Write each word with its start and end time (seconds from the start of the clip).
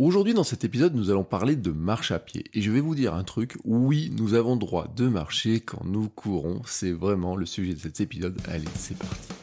Aujourd'hui, 0.00 0.32
dans 0.32 0.44
cet 0.44 0.62
épisode, 0.62 0.94
nous 0.94 1.10
allons 1.10 1.24
parler 1.24 1.56
de 1.56 1.72
marche 1.72 2.12
à 2.12 2.20
pied. 2.20 2.44
Et 2.54 2.62
je 2.62 2.70
vais 2.70 2.78
vous 2.78 2.94
dire 2.94 3.14
un 3.14 3.24
truc, 3.24 3.56
oui, 3.64 4.12
nous 4.16 4.34
avons 4.34 4.54
droit 4.54 4.86
de 4.94 5.08
marcher 5.08 5.58
quand 5.58 5.84
nous 5.84 6.08
courons. 6.08 6.62
C'est 6.66 6.92
vraiment 6.92 7.34
le 7.34 7.46
sujet 7.46 7.74
de 7.74 7.80
cet 7.80 8.00
épisode. 8.00 8.40
Allez, 8.46 8.68
c'est 8.76 8.96
parti. 8.96 9.37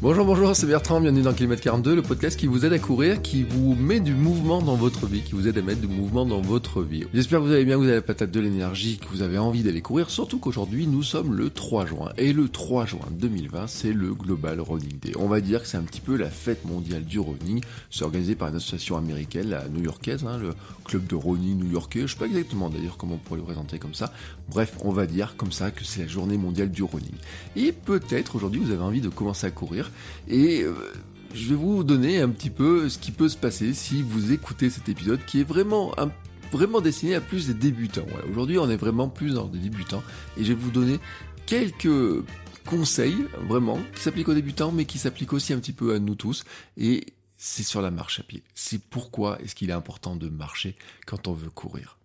Bonjour, 0.00 0.24
bonjour, 0.24 0.54
c'est 0.54 0.68
Bertrand, 0.68 1.00
bienvenue 1.00 1.22
dans 1.22 1.32
Kilomètre 1.32 1.60
42, 1.60 1.96
le 1.96 2.02
podcast 2.02 2.38
qui 2.38 2.46
vous 2.46 2.64
aide 2.64 2.72
à 2.72 2.78
courir, 2.78 3.20
qui 3.20 3.42
vous 3.42 3.74
met 3.74 3.98
du 3.98 4.14
mouvement 4.14 4.62
dans 4.62 4.76
votre 4.76 5.06
vie, 5.06 5.22
qui 5.22 5.32
vous 5.32 5.48
aide 5.48 5.58
à 5.58 5.62
mettre 5.62 5.80
du 5.80 5.88
mouvement 5.88 6.24
dans 6.24 6.40
votre 6.40 6.82
vie. 6.82 7.04
J'espère 7.12 7.40
que 7.40 7.46
vous 7.46 7.52
allez 7.52 7.64
bien, 7.64 7.74
que 7.74 7.80
vous 7.80 7.88
avez 7.88 7.96
la 7.96 8.02
patate 8.02 8.30
de 8.30 8.38
l'énergie, 8.38 8.98
que 8.98 9.08
vous 9.08 9.22
avez 9.22 9.38
envie 9.38 9.64
d'aller 9.64 9.80
courir, 9.80 10.08
surtout 10.08 10.38
qu'aujourd'hui 10.38 10.86
nous 10.86 11.02
sommes 11.02 11.34
le 11.34 11.50
3 11.50 11.86
juin. 11.86 12.12
Et 12.16 12.32
le 12.32 12.48
3 12.48 12.86
juin 12.86 13.08
2020, 13.10 13.66
c'est 13.66 13.92
le 13.92 14.14
Global 14.14 14.60
Running 14.60 15.00
Day. 15.00 15.14
On 15.18 15.26
va 15.26 15.40
dire 15.40 15.62
que 15.62 15.66
c'est 15.66 15.78
un 15.78 15.82
petit 15.82 16.00
peu 16.00 16.16
la 16.16 16.30
fête 16.30 16.64
mondiale 16.64 17.02
du 17.02 17.18
running. 17.18 17.60
C'est 17.90 18.04
organisé 18.04 18.36
par 18.36 18.50
une 18.50 18.56
association 18.56 18.96
américaine, 18.96 19.50
la 19.50 19.66
new-yorkaise, 19.68 20.24
hein, 20.24 20.38
le 20.38 20.54
club 20.84 21.08
de 21.08 21.16
running 21.16 21.58
new-yorkais. 21.58 22.02
Je 22.02 22.12
sais 22.12 22.18
pas 22.20 22.26
exactement 22.26 22.70
d'ailleurs 22.70 22.98
comment 22.98 23.14
on 23.14 23.18
pourrait 23.18 23.40
le 23.40 23.46
présenter 23.46 23.80
comme 23.80 23.94
ça. 23.94 24.12
Bref, 24.48 24.74
on 24.82 24.92
va 24.92 25.06
dire 25.06 25.34
comme 25.36 25.50
ça 25.50 25.72
que 25.72 25.84
c'est 25.84 26.02
la 26.02 26.06
journée 26.06 26.38
mondiale 26.38 26.70
du 26.70 26.84
running. 26.84 27.16
Et 27.56 27.72
peut-être 27.72 28.36
aujourd'hui 28.36 28.60
vous 28.60 28.70
avez 28.70 28.84
envie 28.84 29.00
de 29.00 29.08
commencer 29.08 29.48
à 29.48 29.50
courir 29.50 29.87
et 30.28 30.62
euh, 30.62 30.74
je 31.34 31.48
vais 31.50 31.54
vous 31.54 31.84
donner 31.84 32.20
un 32.20 32.28
petit 32.28 32.50
peu 32.50 32.88
ce 32.88 32.98
qui 32.98 33.12
peut 33.12 33.28
se 33.28 33.36
passer 33.36 33.74
si 33.74 34.02
vous 34.02 34.32
écoutez 34.32 34.70
cet 34.70 34.88
épisode 34.88 35.20
qui 35.26 35.40
est 35.40 35.44
vraiment 35.44 35.94
vraiment 36.50 36.80
destiné 36.80 37.14
à 37.14 37.20
plus 37.20 37.46
des 37.46 37.54
débutants. 37.54 38.06
Aujourd'hui, 38.30 38.58
on 38.58 38.70
est 38.70 38.76
vraiment 38.76 39.08
plus 39.08 39.34
dans 39.34 39.46
des 39.46 39.58
débutants 39.58 40.02
et 40.36 40.44
je 40.44 40.52
vais 40.52 40.58
vous 40.58 40.70
donner 40.70 40.98
quelques 41.46 42.24
conseils 42.66 43.24
vraiment 43.48 43.78
qui 43.94 44.02
s'appliquent 44.02 44.28
aux 44.28 44.34
débutants 44.34 44.72
mais 44.72 44.84
qui 44.84 44.98
s'appliquent 44.98 45.32
aussi 45.32 45.52
un 45.52 45.58
petit 45.58 45.72
peu 45.72 45.94
à 45.94 45.98
nous 45.98 46.14
tous 46.14 46.44
et 46.76 47.06
c'est 47.36 47.62
sur 47.62 47.82
la 47.82 47.90
marche 47.90 48.20
à 48.20 48.22
pied. 48.22 48.42
C'est 48.54 48.82
pourquoi 48.82 49.40
est-ce 49.42 49.54
qu'il 49.54 49.70
est 49.70 49.74
important 49.74 50.16
de 50.16 50.28
marcher 50.28 50.76
quand 51.06 51.28
on 51.28 51.34
veut 51.34 51.50
courir? 51.50 51.97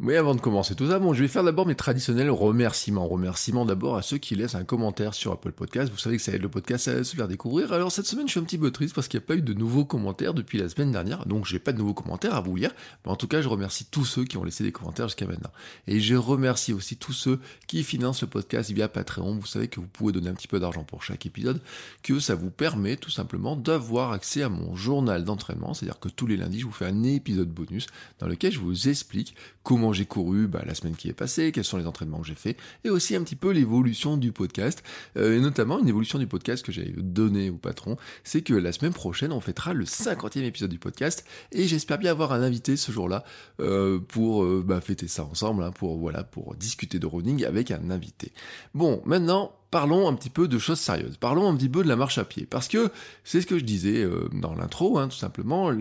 Oui, 0.00 0.16
avant 0.16 0.34
de 0.34 0.40
commencer 0.40 0.74
tout 0.74 0.88
ça, 0.88 0.98
bon, 0.98 1.14
je 1.14 1.22
vais 1.22 1.28
faire 1.28 1.44
d'abord 1.44 1.66
mes 1.66 1.76
traditionnels 1.76 2.28
remerciements. 2.28 3.06
Remerciements 3.06 3.64
d'abord 3.64 3.94
à 3.94 4.02
ceux 4.02 4.18
qui 4.18 4.34
laissent 4.34 4.56
un 4.56 4.64
commentaire 4.64 5.14
sur 5.14 5.30
Apple 5.30 5.52
Podcast. 5.52 5.92
Vous 5.92 5.98
savez 5.98 6.16
que 6.16 6.22
ça 6.22 6.32
aide 6.32 6.42
le 6.42 6.48
podcast 6.48 6.88
à 6.88 7.04
se 7.04 7.14
faire 7.14 7.28
découvrir. 7.28 7.72
Alors 7.72 7.92
cette 7.92 8.06
semaine, 8.06 8.26
je 8.26 8.32
suis 8.32 8.40
un 8.40 8.42
petit 8.42 8.58
peu 8.58 8.72
triste 8.72 8.92
parce 8.92 9.06
qu'il 9.06 9.20
n'y 9.20 9.24
a 9.24 9.28
pas 9.28 9.36
eu 9.36 9.42
de 9.42 9.54
nouveaux 9.54 9.84
commentaires 9.84 10.34
depuis 10.34 10.58
la 10.58 10.68
semaine 10.68 10.90
dernière. 10.90 11.26
Donc 11.26 11.46
j'ai 11.46 11.60
pas 11.60 11.72
de 11.72 11.78
nouveaux 11.78 11.94
commentaires 11.94 12.34
à 12.34 12.40
vous 12.40 12.56
lire. 12.56 12.72
Mais 13.04 13.12
en 13.12 13.14
tout 13.14 13.28
cas, 13.28 13.40
je 13.40 13.46
remercie 13.46 13.84
tous 13.84 14.04
ceux 14.04 14.24
qui 14.24 14.36
ont 14.36 14.42
laissé 14.42 14.64
des 14.64 14.72
commentaires 14.72 15.06
jusqu'à 15.06 15.28
maintenant. 15.28 15.52
Et 15.86 16.00
je 16.00 16.16
remercie 16.16 16.72
aussi 16.72 16.96
tous 16.96 17.12
ceux 17.12 17.38
qui 17.68 17.84
financent 17.84 18.22
le 18.22 18.28
podcast 18.28 18.72
via 18.72 18.88
Patreon. 18.88 19.36
Vous 19.36 19.46
savez 19.46 19.68
que 19.68 19.78
vous 19.78 19.86
pouvez 19.86 20.12
donner 20.12 20.28
un 20.28 20.34
petit 20.34 20.48
peu 20.48 20.58
d'argent 20.58 20.82
pour 20.82 21.04
chaque 21.04 21.24
épisode, 21.24 21.60
que 22.02 22.18
ça 22.18 22.34
vous 22.34 22.50
permet 22.50 22.96
tout 22.96 23.10
simplement 23.10 23.54
d'avoir 23.54 24.10
accès 24.10 24.42
à 24.42 24.48
mon 24.48 24.74
journal 24.74 25.22
d'entraînement. 25.22 25.72
C'est-à-dire 25.72 26.00
que 26.00 26.08
tous 26.08 26.26
les 26.26 26.36
lundis, 26.36 26.58
je 26.58 26.66
vous 26.66 26.72
fais 26.72 26.86
un 26.86 27.04
épisode 27.04 27.48
bonus 27.48 27.86
dans 28.18 28.26
lequel 28.26 28.50
je 28.50 28.58
vous 28.58 28.88
explique 28.88 29.36
comment 29.62 29.83
j'ai 29.92 30.06
couru 30.06 30.46
bah, 30.46 30.62
la 30.66 30.74
semaine 30.74 30.96
qui 30.96 31.08
est 31.08 31.14
passée, 31.14 31.52
quels 31.52 31.64
sont 31.64 31.78
les 31.78 31.86
entraînements 31.86 32.20
que 32.20 32.26
j'ai 32.26 32.34
fait, 32.34 32.56
et 32.84 32.90
aussi 32.90 33.14
un 33.16 33.22
petit 33.22 33.36
peu 33.36 33.50
l'évolution 33.50 34.16
du 34.16 34.32
podcast, 34.32 34.82
euh, 35.16 35.36
et 35.36 35.40
notamment 35.40 35.78
une 35.78 35.88
évolution 35.88 36.18
du 36.18 36.26
podcast 36.26 36.64
que 36.64 36.72
j'ai 36.72 36.94
donné 36.96 37.50
au 37.50 37.56
patron, 37.56 37.96
c'est 38.22 38.42
que 38.42 38.54
la 38.54 38.72
semaine 38.72 38.92
prochaine, 38.92 39.32
on 39.32 39.40
fêtera 39.40 39.74
le 39.74 39.84
50e 39.84 40.42
épisode 40.42 40.70
du 40.70 40.78
podcast, 40.78 41.24
et 41.52 41.66
j'espère 41.66 41.98
bien 41.98 42.10
avoir 42.10 42.32
un 42.32 42.42
invité 42.42 42.76
ce 42.76 42.92
jour-là 42.92 43.24
euh, 43.60 43.98
pour 43.98 44.44
euh, 44.44 44.64
bah, 44.66 44.80
fêter 44.80 45.08
ça 45.08 45.24
ensemble, 45.24 45.62
hein, 45.62 45.72
pour, 45.72 45.98
voilà, 45.98 46.24
pour 46.24 46.54
discuter 46.54 46.98
de 46.98 47.06
running 47.06 47.44
avec 47.44 47.70
un 47.70 47.90
invité. 47.90 48.32
Bon, 48.74 49.02
maintenant, 49.04 49.52
parlons 49.74 50.06
un 50.06 50.14
petit 50.14 50.30
peu 50.30 50.46
de 50.46 50.56
choses 50.56 50.78
sérieuses. 50.78 51.16
Parlons 51.16 51.50
un 51.50 51.56
petit 51.56 51.68
peu 51.68 51.82
de 51.82 51.88
la 51.88 51.96
marche 51.96 52.18
à 52.18 52.24
pied. 52.24 52.46
Parce 52.48 52.68
que 52.68 52.92
c'est 53.24 53.40
ce 53.40 53.46
que 53.48 53.58
je 53.58 53.64
disais 53.64 54.04
euh, 54.04 54.28
dans 54.32 54.54
l'intro, 54.54 54.98
hein, 54.98 55.08
tout 55.08 55.16
simplement. 55.16 55.72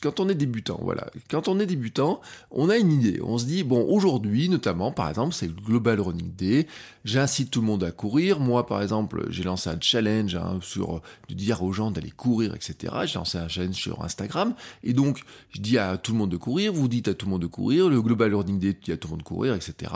quand 0.00 0.18
on 0.18 0.30
est 0.30 0.34
débutant, 0.34 0.80
voilà. 0.82 1.10
Quand 1.30 1.46
on 1.48 1.60
est 1.60 1.66
débutant, 1.66 2.22
on 2.50 2.70
a 2.70 2.78
une 2.78 2.90
idée. 2.90 3.20
On 3.22 3.36
se 3.36 3.44
dit, 3.44 3.64
bon, 3.64 3.84
aujourd'hui, 3.86 4.48
notamment, 4.48 4.92
par 4.92 5.10
exemple, 5.10 5.34
c'est 5.34 5.54
Global 5.54 6.00
Running 6.00 6.34
Day. 6.34 6.66
J'incite 7.04 7.50
tout 7.50 7.60
le 7.60 7.66
monde 7.66 7.84
à 7.84 7.90
courir. 7.90 8.40
Moi, 8.40 8.66
par 8.66 8.80
exemple, 8.80 9.26
j'ai 9.28 9.42
lancé 9.42 9.68
un 9.68 9.78
challenge 9.78 10.34
hein, 10.34 10.58
sur 10.62 11.02
de 11.28 11.34
dire 11.34 11.62
aux 11.62 11.72
gens 11.72 11.90
d'aller 11.90 12.10
courir, 12.10 12.54
etc. 12.54 12.94
J'ai 13.04 13.18
lancé 13.18 13.36
un 13.36 13.48
challenge 13.48 13.74
sur 13.74 14.02
Instagram. 14.02 14.54
Et 14.84 14.94
donc, 14.94 15.20
je 15.50 15.60
dis 15.60 15.76
à 15.76 15.98
tout 15.98 16.12
le 16.12 16.18
monde 16.18 16.30
de 16.30 16.38
courir. 16.38 16.72
Vous 16.72 16.88
dites 16.88 17.08
à 17.08 17.14
tout 17.14 17.26
le 17.26 17.32
monde 17.32 17.42
de 17.42 17.46
courir. 17.46 17.90
Le 17.90 18.00
Global 18.00 18.34
Running 18.34 18.58
Day 18.58 18.74
dit 18.82 18.92
à 18.92 18.96
tout 18.96 19.08
le 19.08 19.12
monde 19.12 19.18
de 19.18 19.24
courir, 19.24 19.54
etc. 19.54 19.92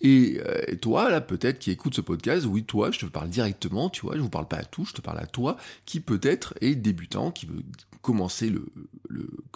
Et, 0.00 0.40
euh, 0.46 0.60
et 0.68 0.76
toi, 0.76 1.10
là, 1.10 1.20
peut-être, 1.20 1.58
qui 1.58 1.72
écoute 1.72 1.94
ce 1.94 2.00
podcast, 2.00 2.27
oui, 2.46 2.64
toi, 2.64 2.90
je 2.90 2.98
te 2.98 3.06
parle 3.06 3.28
directement, 3.28 3.90
tu 3.90 4.02
vois, 4.02 4.16
je 4.16 4.20
vous 4.20 4.28
parle 4.28 4.48
pas 4.48 4.58
à 4.58 4.64
tout, 4.64 4.84
je 4.84 4.92
te 4.92 5.00
parle 5.00 5.18
à 5.18 5.26
toi, 5.26 5.56
qui 5.84 6.00
peut-être 6.00 6.54
est 6.60 6.74
débutant, 6.74 7.30
qui 7.30 7.46
veut 7.46 7.62
commencer 8.02 8.50
le, 8.50 8.66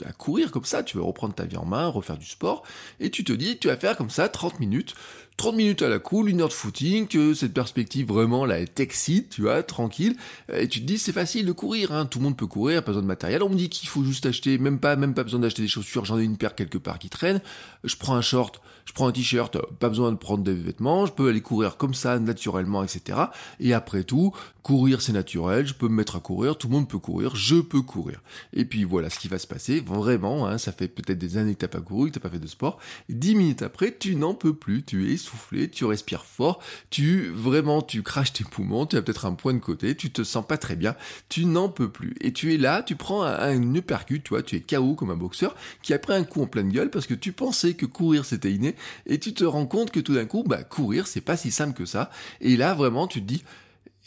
à 0.05 0.13
courir 0.13 0.51
comme 0.51 0.65
ça, 0.65 0.83
tu 0.83 0.97
veux 0.97 1.03
reprendre 1.03 1.35
ta 1.35 1.45
vie 1.45 1.57
en 1.57 1.65
main, 1.65 1.87
refaire 1.87 2.19
du 2.19 2.27
sport, 2.27 2.65
et 3.01 3.11
tu 3.11 3.25
te 3.25 3.33
dis, 3.33 3.59
tu 3.59 3.69
vas 3.69 3.77
faire 3.77 3.97
comme 3.97 4.11
ça 4.11 4.29
30 4.29 4.61
minutes, 4.61 4.95
30 5.37 5.57
minutes 5.57 5.83
à 5.83 5.89
la 5.89 5.99
cool, 5.99 6.29
une 6.29 6.41
heure 6.41 6.49
de 6.49 6.53
footing, 6.53 7.07
que 7.09 7.35
cette 7.35 7.55
perspective 7.55 8.07
vraiment 8.07 8.45
là 8.45 8.65
t'excite, 8.67 9.31
tu 9.31 9.43
vois, 9.43 9.63
tranquille, 9.63 10.17
et 10.53 10.69
tu 10.69 10.81
te 10.81 10.85
dis 10.85 10.99
c'est 10.99 11.13
facile 11.13 11.47
de 11.47 11.53
courir, 11.53 11.93
hein, 11.93 12.07
tout 12.07 12.19
le 12.19 12.25
monde 12.25 12.37
peut 12.37 12.47
courir, 12.47 12.83
pas 12.83 12.93
besoin 12.93 13.03
de 13.03 13.07
matériel, 13.07 13.43
on 13.43 13.49
me 13.49 13.57
dit 13.57 13.69
qu'il 13.69 13.89
faut 13.89 14.05
juste 14.05 14.27
acheter, 14.27 14.59
même 14.59 14.79
pas, 14.79 14.95
même 14.97 15.15
pas 15.15 15.25
besoin 15.25 15.41
d'acheter 15.41 15.63
des 15.63 15.69
chaussures, 15.69 16.05
j'en 16.05 16.19
ai 16.19 16.25
une 16.25 16.37
paire 16.37 16.55
quelque 16.55 16.79
part 16.79 16.99
qui 16.99 17.09
traîne, 17.09 17.41
je 17.83 17.97
prends 17.97 18.15
un 18.15 18.23
short, 18.23 18.61
je 18.85 18.93
prends 18.93 19.09
un 19.09 19.13
t-shirt, 19.13 19.57
pas 19.79 19.89
besoin 19.89 20.13
de 20.13 20.17
prendre 20.17 20.43
des 20.45 20.55
vêtements, 20.55 21.07
je 21.07 21.13
peux 21.13 21.29
aller 21.29 21.41
courir 21.41 21.77
comme 21.77 21.95
ça, 21.95 22.19
naturellement, 22.19 22.83
etc. 22.83 23.19
Et 23.61 23.73
après 23.75 24.05
tout, 24.05 24.33
courir 24.63 25.01
c'est 25.03 25.13
naturel, 25.13 25.67
je 25.67 25.75
peux 25.75 25.89
me 25.89 25.95
mettre 25.95 26.17
à 26.17 26.21
courir, 26.21 26.57
tout 26.57 26.69
le 26.69 26.75
monde 26.75 26.89
peut 26.89 26.99
courir, 26.99 27.35
je 27.37 27.57
peux 27.57 27.83
courir. 27.83 28.21
Et 28.53 28.65
puis 28.65 28.85
voilà 28.85 29.11
ce 29.11 29.19
qui 29.19 29.29
va 29.29 29.39
se 29.39 29.47
passer, 29.47 29.81
vraiment, 29.81 30.47
hein, 30.47 30.59
ça 30.59 30.73
fait 30.73 30.89
peut-être 30.89 31.19
des 31.19 31.37
années 31.37 31.55
que 31.55 31.61
t'as 31.61 31.69
pas 31.69 31.81
couru, 31.81 32.11
que 32.11 32.15
t'as 32.15 32.21
pas 32.21 32.31
fait 32.31 32.39
de 32.39 32.47
sport, 32.47 32.79
dix 33.09 33.35
minutes 33.35 33.63
après, 33.63 33.97
tu 33.99 34.17
n'en 34.17 34.35
peux 34.35 34.55
plus, 34.55 34.83
tu 34.83 35.13
es 35.13 35.17
essoufflé, 35.23 35.69
tu 35.69 35.85
respires 35.85 36.25
fort, 36.25 36.61
tu, 36.91 37.31
vraiment, 37.31 37.81
tu 37.81 38.03
craches 38.03 38.33
tes 38.33 38.45
poumons, 38.45 38.87
tu 38.87 38.97
as 38.97 39.03
peut-être 39.03 39.25
un 39.25 39.35
point 39.35 39.55
de 39.55 39.59
côté, 39.59 39.97
tu 39.97 40.11
te 40.11 40.25
sens 40.25 40.47
pas 40.47 40.59
très 40.59 40.77
bien, 40.77 40.97
tu 41.29 41.47
n'en 41.47 41.69
peux 41.69 41.89
plus. 41.89 42.15
Et 42.21 42.33
tu 42.33 42.53
es 42.53 42.59
là, 42.59 42.83
tu 42.83 42.97
prends 42.97 43.23
un, 43.23 43.35
un 43.35 43.75
uppercut, 43.75 44.23
tu 44.23 44.31
vois, 44.31 44.43
tu 44.43 44.57
es 44.57 44.61
KO 44.61 44.95
comme 44.95 45.11
un 45.11 45.17
boxeur, 45.17 45.55
qui 45.83 45.95
a 45.95 45.99
pris 45.99 46.15
un 46.15 46.25
coup 46.25 46.43
en 46.43 46.47
pleine 46.47 46.71
gueule 46.71 46.91
parce 46.91 47.07
que 47.07 47.15
tu 47.15 47.33
pensais 47.33 47.75
que 47.75 47.87
courir 47.87 48.25
c'était 48.25 48.53
inné, 48.53 48.75
et 49.07 49.19
tu 49.19 49.33
te 49.33 49.45
rends 49.45 49.67
compte 49.67 49.91
que 49.91 50.01
tout 50.01 50.15
d'un 50.15 50.27
coup, 50.27 50.45
bah, 50.47 50.65
courir, 50.65 51.07
c'est 51.07 51.21
pas 51.21 51.37
si 51.37 51.51
simple 51.51 51.75
que 51.75 51.87
ça. 51.87 52.11
Et 52.41 52.57
là, 52.57 52.75
vraiment, 52.75 53.07
tu 53.07 53.21
te 53.21 53.27
dis, 53.27 53.45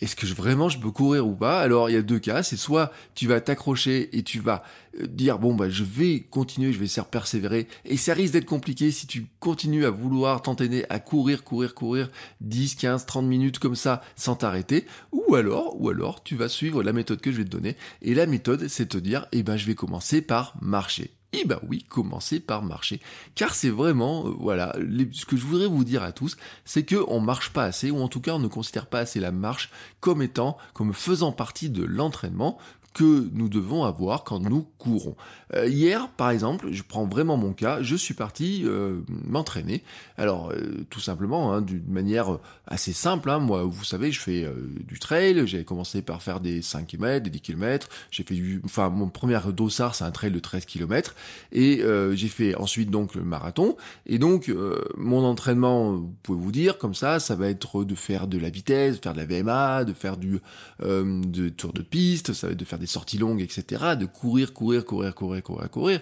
est-ce 0.02 0.16
que 0.16 0.28
je, 0.28 0.34
vraiment 0.34 0.68
je 0.68 0.78
peux 0.78 0.92
courir 0.92 1.26
ou 1.28 1.34
pas? 1.34 1.62
Alors 1.62 1.90
il 1.90 1.94
y 1.94 1.98
a 1.98 2.02
deux 2.02 2.20
cas, 2.20 2.44
c'est 2.44 2.58
soit 2.58 2.92
tu 3.14 3.28
vas 3.28 3.40
t'accrocher 3.40 4.16
et 4.18 4.24
tu 4.24 4.40
vas 4.40 4.64
euh, 5.00 5.08
dire 5.08 5.40
bon 5.40 5.54
bah 5.54 5.70
je 5.70 5.84
vais 5.84 6.20
continuer, 6.20 6.74
je 6.74 6.80
vais 6.80 6.86
de 6.86 7.08
persévérer. 7.10 7.68
Et 7.86 7.98
ça 7.98 8.14
risque 8.14 8.34
d'être 8.34 8.46
compliqué 8.46 8.92
si 8.92 9.08
tu 9.08 9.28
continues 9.40 9.86
à 9.86 9.90
vouloir 9.90 10.42
t'entraîner 10.42 10.86
à 10.90 11.00
courir, 11.00 11.44
courir, 11.44 11.74
courir 11.74 12.10
10, 12.42 12.76
15, 12.76 13.06
30 13.06 13.26
minutes 13.26 13.60
comme 13.60 13.76
ça 13.76 14.02
sans 14.16 14.36
t'arrêter. 14.36 14.86
Ou 15.12 15.36
alors 15.36 15.80
ou 15.82 15.90
alors 15.90 16.24
tu 16.24 16.36
vas 16.36 16.50
suivre 16.50 16.84
la 16.84 16.94
méthode 16.94 17.22
que 17.22 17.32
je 17.32 17.38
vais 17.38 17.46
te 17.46 17.50
donner. 17.50 17.78
Et 18.02 18.16
la 18.16 18.26
méthode 18.26 18.68
c'est 18.68 18.88
te 18.88 18.98
dire 18.98 19.28
eh 19.32 19.44
ben 19.44 19.56
je 19.56 19.66
vais 19.66 19.76
commencer 19.76 20.22
par 20.22 20.56
marcher. 20.62 21.12
Eh 21.38 21.44
ben 21.44 21.60
oui, 21.68 21.84
commencez 21.90 22.40
par 22.40 22.64
marcher. 22.64 23.02
Car 23.36 23.56
c'est 23.56 23.70
vraiment, 23.70 24.28
euh, 24.28 24.34
voilà, 24.40 24.74
ce 25.12 25.26
que 25.26 25.36
je 25.36 25.46
voudrais 25.46 25.68
vous 25.68 25.84
dire 25.84 26.02
à 26.02 26.14
tous, 26.14 26.38
c'est 26.64 26.84
que 26.84 26.96
on 27.10 27.20
marche 27.20 27.52
pas 27.52 27.66
assez, 27.66 27.92
ou 27.92 28.00
en 28.00 28.08
tout 28.08 28.22
cas 28.22 28.34
on 28.34 28.40
ne 28.40 28.48
considère 28.48 28.86
pas 28.86 29.00
assez 29.00 29.20
la 29.20 29.32
marche 29.32 29.70
comme 30.00 30.22
étant, 30.22 30.58
comme 30.74 30.94
faisant 30.94 31.34
partie 31.34 31.70
de 31.70 31.84
l'entraînement, 31.84 32.58
que 32.96 33.30
nous 33.34 33.50
devons 33.50 33.84
avoir 33.84 34.24
quand 34.24 34.40
nous 34.40 34.66
courons. 34.78 35.18
Euh, 35.54 35.68
hier, 35.68 36.08
par 36.10 36.30
exemple, 36.32 36.70
je 36.72 36.82
prends 36.82 37.06
vraiment 37.06 37.36
mon 37.36 37.52
cas, 37.52 37.82
je 37.82 37.96
suis 37.96 38.14
parti 38.14 38.64
euh, 38.64 39.02
m'entraîner. 39.10 39.84
Alors, 40.18 40.52
euh, 40.52 40.86
tout 40.90 41.02
simplement, 41.02 41.54
hein, 41.54 41.62
d'une 41.62 41.86
manière 41.88 42.40
assez 42.68 42.94
simple. 42.94 43.30
Hein, 43.30 43.40
moi, 43.40 43.64
vous 43.64 43.84
savez, 43.84 44.14
je 44.14 44.22
fais 44.22 44.48
du 44.88 44.98
trail. 44.98 45.46
J'ai 45.46 45.66
commencé 45.66 46.02
par 46.02 46.24
faire 46.24 46.40
des 46.40 46.62
5 46.62 46.88
km, 46.88 47.24
des 47.24 47.30
10 47.30 47.42
km. 47.42 47.90
J'ai 48.12 48.24
fait 48.24 48.34
du, 48.34 48.62
enfin, 48.64 48.90
mon 48.90 49.10
premier 49.10 49.40
dossard, 49.54 49.94
c'est 49.94 50.06
un 50.06 50.12
trail 50.12 50.32
de 50.32 50.40
13 50.40 50.64
km. 50.64 51.16
Et 51.52 51.84
j'ai 52.14 52.28
fait 52.30 52.56
ensuite 52.56 52.90
donc 52.90 53.14
le 53.14 53.24
marathon. 53.24 53.76
Et 54.06 54.20
donc, 54.20 54.50
mon 54.96 55.26
entraînement, 55.26 55.94
vous 55.94 56.14
pouvez 56.24 56.40
vous 56.40 56.52
dire, 56.54 56.78
comme 56.78 56.96
ça, 56.96 57.20
ça 57.20 57.36
va 57.36 57.50
être 57.50 57.84
de 57.84 57.96
faire 57.96 58.28
de 58.28 58.38
la 58.38 58.50
vitesse, 58.50 58.98
de 58.98 59.02
faire 59.02 59.14
de 59.14 59.20
la 59.20 59.26
VMA, 59.26 59.84
de 59.84 59.94
faire 59.94 60.16
du 60.16 60.40
de 60.82 61.50
tour 61.50 61.74
de 61.74 61.82
piste, 61.82 62.32
ça 62.34 62.48
va 62.48 62.54
être 62.54 62.60
de 62.60 62.66
faire 62.66 62.80
des 62.80 62.85
des 62.86 62.92
sorties 62.92 63.18
longues, 63.18 63.42
etc., 63.42 63.96
de 64.00 64.06
courir, 64.06 64.54
courir, 64.54 64.86
courir, 64.86 65.16
courir, 65.16 65.42
courir, 65.42 65.70
courir. 65.70 66.00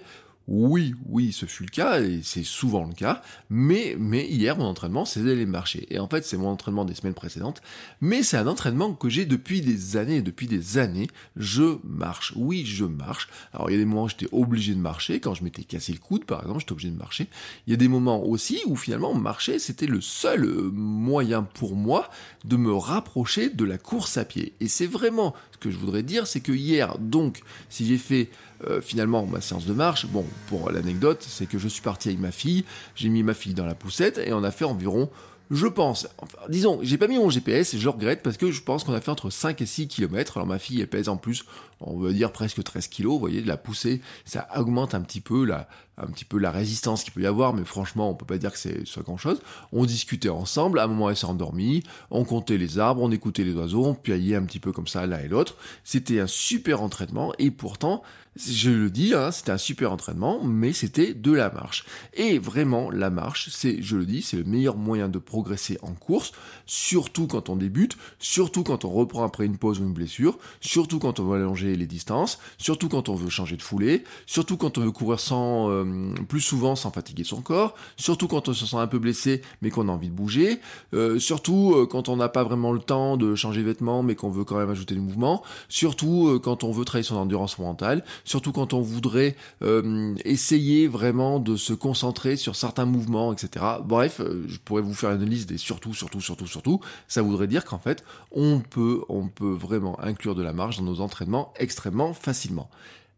Oui, 0.48 0.94
oui, 1.06 1.32
ce 1.32 1.46
fut 1.46 1.64
le 1.64 1.70
cas, 1.70 2.02
et 2.02 2.20
c'est 2.22 2.44
souvent 2.44 2.84
le 2.86 2.94
cas, 2.94 3.22
mais, 3.50 3.96
mais 3.98 4.28
hier, 4.28 4.58
mon 4.58 4.66
entraînement, 4.66 5.06
c'est 5.06 5.24
d'aller 5.24 5.46
marcher. 5.46 5.88
Et 5.90 6.00
en 6.00 6.08
fait, 6.10 6.26
c'est 6.26 6.36
mon 6.36 6.50
entraînement 6.50 6.84
des 6.84 6.96
semaines 6.96 7.14
précédentes, 7.14 7.62
mais 8.02 8.24
c'est 8.24 8.36
un 8.36 8.48
entraînement 8.48 8.94
que 8.94 9.08
j'ai 9.08 9.26
depuis 9.26 9.62
des 9.62 9.96
années, 9.96 10.22
depuis 10.22 10.48
des 10.48 10.78
années, 10.78 11.08
je 11.38 11.78
marche. 11.86 12.34
Oui, 12.36 12.66
je 12.66 12.84
marche. 12.84 13.30
Alors, 13.54 13.70
il 13.70 13.74
y 13.74 13.76
a 13.78 13.80
des 13.80 13.86
moments 13.86 14.04
où 14.04 14.10
j'étais 14.10 14.28
obligé 14.34 14.74
de 14.74 14.80
marcher, 14.80 15.22
quand 15.22 15.34
je 15.34 15.46
m'étais 15.46 15.64
cassé 15.64 15.94
le 15.94 16.00
coude, 16.00 16.26
par 16.26 16.42
exemple, 16.42 16.60
j'étais 16.60 16.74
obligé 16.74 16.90
de 16.90 16.98
marcher. 16.98 17.28
Il 17.66 17.72
y 17.72 17.74
a 17.74 17.78
des 17.78 17.88
moments 17.88 18.22
aussi 18.26 18.62
où 18.66 18.76
finalement, 18.76 19.14
marcher, 19.14 19.60
c'était 19.60 19.88
le 19.88 20.02
seul 20.02 20.44
euh, 20.44 20.70
moyen 20.74 21.44
pour 21.44 21.78
moi 21.78 22.10
de 22.44 22.58
me 22.58 22.74
rapprocher 22.74 23.50
de 23.50 23.64
la 23.64 23.78
course 23.78 24.18
à 24.18 24.26
pied. 24.26 24.56
Et 24.60 24.68
c'est 24.68 24.88
vraiment 24.88 25.34
ce 25.54 25.58
que 25.58 25.72
je 25.72 25.78
voudrais 25.78 26.04
dire, 26.04 26.28
c'est 26.28 26.42
que 26.42 26.52
hier, 26.52 26.98
donc, 27.00 27.40
si 27.70 27.86
j'ai 27.86 27.98
fait 27.98 28.30
euh, 28.68 28.82
finalement 28.82 29.26
ma 29.26 29.42
séance 29.42 29.66
de 29.66 29.74
marche, 29.74 30.06
bon, 30.08 30.26
pour 30.48 30.72
l'anecdote, 30.72 31.26
c'est 31.28 31.46
que 31.46 31.58
je 31.58 31.68
suis 31.68 31.82
parti 31.82 32.10
avec 32.10 32.20
ma 32.20 32.32
fille, 32.32 32.66
j'ai 32.96 33.10
mis 33.10 33.24
ma 33.24 33.34
fille 33.34 33.54
dans 33.54 33.66
la 33.66 33.76
poussette 33.76 34.18
et 34.18 34.34
on 34.34 34.44
a 34.44 34.52
fait 34.52 34.66
environ 34.66 35.10
je 35.52 35.68
pense, 35.68 36.08
enfin, 36.18 36.38
disons, 36.50 36.80
j'ai 36.82 36.98
pas 36.98 37.08
mis 37.08 37.18
mon 37.18 37.30
GPS 37.30 37.74
et 37.74 37.78
je 37.78 37.88
regrette 37.90 38.24
parce 38.24 38.38
que 38.38 38.52
je 38.52 38.62
pense 38.62 38.84
qu'on 38.84 38.94
a 38.94 39.02
fait 39.02 39.12
entre 39.12 39.30
5 39.30 39.62
et 39.62 39.66
6 39.66 39.88
km. 39.88 40.38
Alors 40.38 40.48
ma 40.48 40.58
fille, 40.58 40.82
elle 40.82 40.88
pèse 40.88 41.10
en 41.10 41.18
plus, 41.18 41.46
on 41.80 42.00
va 42.00 42.12
dire 42.12 42.32
presque 42.32 42.64
13 42.64 42.88
kg. 42.88 43.06
Vous 43.06 43.20
voyez, 43.20 43.42
de 43.42 43.48
la 43.48 43.58
poussée, 43.58 44.02
ça 44.26 44.48
augmente 44.56 44.96
un 44.96 45.02
petit 45.02 45.22
peu 45.22 45.46
la, 45.46 45.68
un 45.98 46.08
petit 46.08 46.26
peu 46.26 46.38
la 46.38 46.52
résistance 46.52 47.04
qu'il 47.04 47.14
peut 47.14 47.22
y 47.22 47.28
avoir, 47.28 47.54
mais 47.54 47.66
franchement, 47.66 48.10
on 48.10 48.16
peut 48.16 48.26
pas 48.26 48.38
dire 48.38 48.52
que 48.52 48.58
c'est 48.58 48.86
soit 48.86 49.04
grand 49.04 49.18
chose. 49.18 49.42
On 49.72 49.86
discutait 49.86 50.30
ensemble, 50.30 50.80
à 50.80 50.84
un 50.84 50.88
moment 50.88 51.10
elle 51.10 51.18
s'est 51.18 51.26
endormie, 51.26 51.84
on 52.10 52.24
comptait 52.24 52.58
les 52.58 52.80
arbres, 52.80 53.02
on 53.02 53.12
écoutait 53.12 53.44
les 53.44 53.54
oiseaux, 53.54 53.86
on 53.86 53.94
piaillait 53.94 54.36
un 54.36 54.44
petit 54.44 54.60
peu 54.60 54.72
comme 54.72 54.88
ça 54.88 55.06
l'un 55.06 55.20
et 55.20 55.28
l'autre. 55.28 55.56
C'était 55.84 56.20
un 56.20 56.28
super 56.28 56.82
entraînement 56.82 57.34
et 57.38 57.52
pourtant, 57.52 58.02
je 58.36 58.72
le 58.72 58.90
dis, 58.90 59.14
hein, 59.14 59.30
c'était 59.32 59.52
un 59.52 59.60
super 59.60 59.92
entraînement, 59.92 60.44
mais 60.44 60.74
c'était 60.74 61.14
de 61.14 61.32
la 61.32 61.52
marche. 61.52 61.86
Et 62.16 62.40
vraiment, 62.40 62.90
la 62.90 63.12
marche, 63.12 63.50
c'est, 63.52 63.82
je 63.82 63.96
le 63.96 64.06
dis, 64.06 64.24
c'est 64.24 64.38
le 64.38 64.44
meilleur 64.44 64.76
moyen 64.76 65.08
de 65.08 65.20
progresser 65.20 65.78
en 65.84 65.94
course, 65.94 66.32
surtout 66.66 67.28
quand 67.28 67.50
on 67.50 67.56
débute, 67.56 67.96
surtout 68.18 68.64
quand 68.64 68.86
on 68.86 68.90
reprend 68.90 69.24
après 69.24 69.46
une 69.46 69.58
pause 69.58 69.80
ou 69.80 69.84
une 69.84 69.94
blessure, 69.94 70.40
surtout 70.62 70.98
quand 70.98 71.20
on 71.20 71.26
veut 71.26 71.38
allonger 71.38 71.76
les 71.76 71.86
distances, 71.86 72.40
surtout 72.58 72.90
quand 72.90 73.08
on 73.08 73.16
veut 73.16 73.30
changer 73.30 73.56
de 73.56 73.62
foulée, 73.62 74.04
surtout 74.26 74.58
quand 74.58 74.80
on 74.80 74.82
veut 74.82 74.92
courir 74.92 75.20
sans, 75.20 75.70
euh, 75.70 75.83
plus 76.28 76.42
souvent 76.42 76.76
sans 76.76 76.92
fatiguer 76.92 77.24
son 77.24 77.42
corps, 77.42 77.76
surtout 77.98 78.28
quand 78.28 78.50
on 78.50 78.54
se 78.54 78.66
sent 78.66 78.78
un 78.78 78.88
peu 78.88 79.00
blessé 79.00 79.42
mais 79.62 79.70
qu'on 79.70 79.90
a 79.90 79.92
envie 79.92 80.10
de 80.10 80.16
bouger, 80.16 80.60
euh, 80.94 81.20
surtout 81.20 81.74
euh, 81.76 81.86
quand 81.86 82.10
on 82.10 82.18
n'a 82.18 82.30
pas 82.30 82.44
vraiment 82.44 82.72
le 82.72 82.80
temps 82.80 83.18
de 83.18 83.36
changer 83.36 83.62
de 83.62 83.68
vêtements 83.68 84.04
mais 84.04 84.16
qu'on 84.16 84.30
veut 84.30 84.44
quand 84.44 84.58
même 84.58 84.70
ajouter 84.70 84.96
du 84.96 85.02
mouvement, 85.02 85.44
surtout 85.70 86.40
quand 86.44 86.64
on 86.64 86.72
veut 86.72 86.86
travailler 86.86 87.04
son 87.04 87.16
endurance 87.16 87.60
mentale, 87.60 88.04
surtout 88.24 88.52
quand 88.52 88.74
on 88.74 88.82
voudrait 88.82 89.36
euh, 89.62 90.16
essayer 90.26 90.88
vraiment 90.88 91.40
de 91.40 91.56
se 91.56 91.74
concentrer 91.74 92.36
sur 92.36 92.56
certains 92.56 92.86
mouvements, 92.86 93.34
etc. 93.34 93.66
Bref, 93.84 94.20
euh, 94.20 94.46
je 94.48 94.58
pourrais 94.58 94.82
vous 94.82 94.94
faire 94.94 95.12
une 95.12 95.26
liste 95.26 95.50
des 95.50 95.58
surtout, 95.58 95.94
surtout, 95.94 96.22
surtout, 96.22 96.48
surtout. 96.48 96.80
Ça 97.08 97.22
voudrait 97.22 97.48
dire 97.48 97.66
qu'en 97.66 97.80
fait, 97.80 98.04
on 98.32 98.60
peut, 98.60 99.02
on 99.10 99.28
peut 99.28 99.54
vraiment 99.54 100.00
inclure 100.02 100.36
de 100.36 100.44
la 100.44 100.54
marge 100.54 100.78
dans 100.78 100.84
nos 100.84 101.02
entraînements 101.02 101.54
extrêmement 101.58 102.14
facilement. 102.14 102.70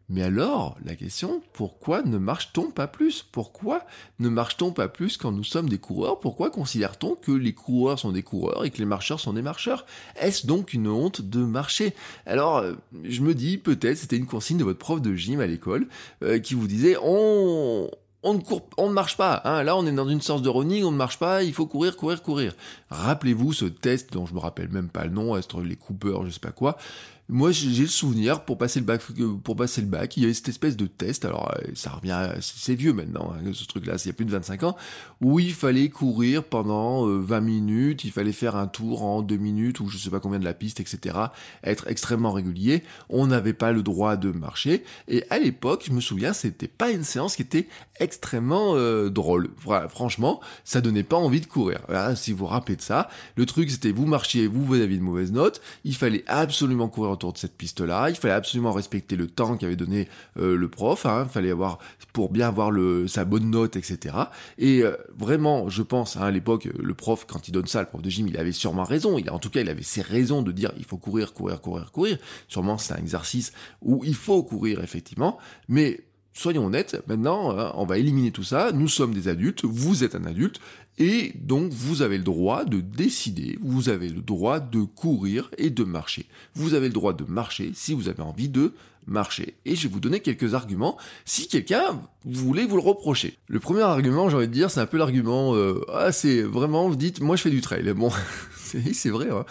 Mais 0.07 0.22
alors, 0.22 0.78
la 0.86 0.96
question, 0.96 1.42
pourquoi 1.54 2.04
ne 2.04 2.19
marche-t-on 2.19 2.69
pas 2.69 2.88
plus? 2.88 3.25
Pourquoi 3.31 3.81
ne 4.19 4.30
marche-t-on 4.30 4.72
pas 4.72 4.88
plus 4.88 5.18
quand 5.18 5.31
nous 5.31 5.44
sommes 5.44 5.68
des 5.68 5.80
coureurs? 5.80 6.19
Pourquoi 6.19 6.52
considère-t-on 6.52 7.16
que 7.16 7.31
les 7.31 7.54
coureurs 7.54 7.98
sont 7.98 8.12
des 8.12 8.22
coureurs 8.22 8.66
et 8.66 8.69
que 8.69 8.78
les 8.78 8.86
marcheurs 8.86 9.19
sont 9.19 9.34
des 9.34 9.42
marcheurs? 9.42 9.86
Est-ce 10.16 10.46
donc 10.46 10.74
une 10.74 10.88
honte 10.88 11.22
de 11.22 11.40
marcher? 11.40 11.96
Alors, 12.28 12.57
euh, 12.57 12.74
je 13.04 13.22
me 13.22 13.34
dis, 13.34 13.57
peut-être 13.57 13.98
c'était 13.98 14.18
une 14.18 14.28
consigne 14.28 14.57
de 14.57 14.63
votre 14.63 14.78
prof 14.78 15.02
de 15.02 15.16
gym 15.16 15.40
à 15.40 15.48
l'école 15.48 15.88
euh, 16.22 16.38
qui 16.38 16.54
vous 16.54 16.68
disait, 16.68 16.98
on, 17.02 17.90
on 18.25 18.34
ne 18.34 18.40
court, 18.40 18.68
on 18.78 18.90
ne 18.90 18.94
marche 18.94 19.18
pas. 19.18 19.42
Hein. 19.46 19.63
Là, 19.63 19.78
on 19.78 19.86
est 19.86 19.92
dans 19.92 20.10
une 20.10 20.22
sorte 20.22 20.44
de 20.44 20.50
running, 20.50 20.84
on 20.84 20.92
ne 20.92 20.98
marche 20.98 21.19
pas, 21.19 21.44
il 21.44 21.54
faut 21.54 21.68
courir, 21.68 21.96
courir, 21.96 22.22
courir. 22.22 22.54
Rappelez-vous 22.90 23.54
ce 23.54 23.66
test 23.66 24.12
dont 24.13 24.25
je 24.25 24.34
me 24.34 24.40
rappelle 24.40 24.69
même 24.69 24.90
pas 24.90 25.06
le 25.06 25.12
nom, 25.12 25.38
être 25.38 25.62
les 25.62 25.75
coupeurs, 25.75 26.25
je 26.25 26.31
sais 26.31 26.40
pas 26.40 26.52
quoi. 26.52 26.78
Moi, 27.27 27.51
j'ai 27.51 27.81
le 27.81 27.88
souvenir 27.88 28.45
pour 28.45 28.60
passer 28.60 28.80
le 28.80 28.86
bac, 28.86 29.01
pour 29.44 29.56
passer 29.56 29.81
le 29.81 29.88
bac, 29.88 30.16
il 30.16 30.22
y 30.22 30.25
avait 30.25 30.33
cette 30.36 30.50
espèce 30.50 30.77
de 30.77 30.86
test. 30.86 31.25
Alors, 31.25 31.51
euh, 31.56 31.72
ça 31.74 31.89
revient, 31.89 32.30
c'est 32.39 32.75
vieux 32.75 32.94
maintenant, 32.94 33.33
hein, 33.33 33.51
ce 33.51 33.66
truc-là, 33.66 33.95
il 33.98 34.07
y 34.07 34.10
a 34.12 34.13
plus 34.13 34.25
de 34.25 34.31
25 34.31 34.62
ans, 34.62 34.75
où 35.22 35.39
il 35.39 35.54
fallait 35.54 35.89
courir 35.89 36.44
pendant 36.44 37.07
20 37.07 37.38
euh, 37.38 37.42
minutes, 37.42 38.04
il 38.04 38.12
fallait 38.12 38.31
faire 38.31 38.56
un 38.56 38.68
tour 38.68 39.04
en 39.04 39.24
2 39.24 39.38
minutes 39.38 39.80
ou 39.80 39.89
je 39.89 39.98
sais 39.98 40.12
pas 40.12 40.19
combien 40.19 40.38
de 40.38 40.45
la 40.45 40.54
piste, 40.54 40.80
etc. 40.80 41.18
Être 41.63 41.88
extrêmement 41.88 42.31
régulier. 42.31 42.83
On 43.10 43.25
n'avait 43.25 43.54
pas 43.54 43.71
le 43.71 43.81
droit 43.81 44.18
de 44.18 44.30
marcher. 44.30 44.83
Et 45.07 45.24
à 45.31 45.39
l'époque, 45.39 45.86
je 45.88 45.94
me 45.94 46.01
souviens, 46.01 46.31
c'était 46.31 46.68
pas 46.68 46.92
une 46.92 47.04
séance 47.04 47.38
qui 47.38 47.42
était 47.42 47.68
extrêmement 48.00 48.75
euh, 48.75 49.10
drôle. 49.10 49.50
Franchement, 49.89 50.42
ça 50.63 50.80
donnait 50.80 51.01
pas 51.01 51.18
envie 51.18 51.42
de 51.42 51.48
courir. 51.48 51.80
si 52.16 52.33
vous 52.33 52.39
vous 52.39 52.45
rappelez 52.45 52.75
de 52.75 52.81
ça, 52.81 53.10
le 53.36 53.48
truc 53.48 53.71
c'était 53.71 53.92
vous 53.92 54.06
marchiez, 54.06 54.45
vous 54.45 54.63
vous 54.63 54.75
aviez 54.75 54.98
de 54.98 55.04
mauvaises 55.04 55.31
notes, 55.31 55.62
il 55.86 55.95
fallait 55.95 56.24
absolument 56.28 56.88
courir 56.88 57.15
autour 57.16 57.34
de 57.34 57.38
cette 57.38 57.58
piste-là. 57.58 58.10
Il 58.10 58.16
fallait 58.16 58.34
absolument 58.34 58.72
respecter 58.72 59.16
le 59.16 59.28
temps 59.28 59.58
qu'avait 59.58 59.76
donné 59.76 60.08
euh, 60.38 60.56
le 60.56 60.70
prof. 60.70 61.06
Hein. 61.06 61.24
Il 61.28 61.32
fallait 61.32 61.52
avoir 61.52 61.80
pour 62.14 62.30
bien 62.32 62.48
avoir 62.48 62.72
le, 62.72 63.08
sa 63.08 63.26
bonne 63.26 63.50
note, 63.50 63.76
etc. 63.76 64.16
Et 64.58 64.84
euh, 64.84 64.96
vraiment, 65.18 65.70
je 65.70 65.82
pense 65.82 66.18
hein, 66.18 66.22
à 66.22 66.32
l'époque, 66.32 66.70
le 66.78 66.94
prof 66.94 67.26
quand 67.28 67.48
il 67.48 67.52
donne 67.52 67.68
ça, 67.68 67.82
le 67.82 67.88
prof 67.88 68.02
de 68.02 68.10
gym, 68.10 68.28
il 68.28 68.38
avait 68.38 68.52
sûrement 68.52 68.84
raison. 68.84 69.18
Il 69.18 69.30
en 69.30 69.40
tout 69.40 69.50
cas, 69.50 69.62
il 69.62 69.70
avait 69.70 69.84
ses 69.84 70.02
raisons 70.02 70.42
de 70.42 70.52
dire 70.52 70.72
il 70.78 70.86
faut 70.86 70.98
courir, 70.98 71.34
courir, 71.34 71.62
courir, 71.62 71.92
courir. 71.92 72.18
Sûrement, 72.48 72.78
c'est 72.78 72.94
un 72.94 72.98
exercice 72.98 73.52
où 73.82 74.04
il 74.06 74.16
faut 74.16 74.44
courir 74.44 74.84
effectivement, 74.84 75.38
mais 75.68 76.02
soyons 76.36 76.66
honnêtes, 76.66 77.02
maintenant, 77.08 77.58
hein, 77.58 77.72
on 77.76 77.86
va 77.86 77.98
éliminer 77.98 78.32
tout 78.32 78.44
ça. 78.44 78.72
Nous 78.72 78.88
sommes 78.88 79.14
des 79.14 79.28
adultes, 79.28 79.64
vous 79.64 80.04
êtes 80.04 80.16
un 80.16 80.26
adulte, 80.26 80.60
et 80.97 81.33
donc 81.36 81.71
vous 81.71 82.01
avez 82.01 82.18
le 82.18 82.24
droit 82.24 82.63
de 82.63 82.80
décider, 82.80 83.57
vous 83.62 83.89
avez 83.89 84.07
le 84.07 84.21
droit 84.21 84.59
de 84.59 84.81
courir 84.81 85.51
et 85.57 85.69
de 85.69 85.83
marcher. 85.83 86.25
Vous 86.56 86.74
avez 86.74 86.88
le 86.88 86.94
droit 86.94 87.13
de 87.13 87.25
marcher 87.25 87.71
si 87.74 87.94
vous 87.94 88.07
avez 88.07 88.21
envie 88.21 88.50
de 88.50 88.74
marcher. 89.07 89.56
Et 89.65 89.75
je 89.75 89.88
vais 89.88 89.94
vous 89.94 90.00
donner 90.00 90.19
quelques 90.19 90.53
arguments 90.53 90.97
si 91.25 91.47
quelqu'un 91.47 92.01
voulait 92.24 92.65
vous 92.65 92.75
le 92.75 92.81
reprocher. 92.81 93.38
Le 93.47 93.59
premier 93.59 93.81
argument, 93.81 94.30
j'ai 94.30 94.38
envie 94.38 94.47
de 94.47 94.53
dire, 94.53 94.71
c'est 94.71 94.80
un 94.80 94.86
peu 94.86 94.97
l'argument, 94.97 95.56
euh, 95.56 95.81
ah 95.94 96.12
c'est 96.12 96.42
vraiment, 96.42 96.88
vous 96.88 96.95
dites, 96.95 97.19
moi 97.19 97.36
je 97.36 97.42
fais 97.42 97.50
du 97.50 97.62
trail. 97.62 97.83
Bon, 97.94 98.09
c'est 98.94 99.09
vrai. 99.09 99.30
Hein. 99.30 99.45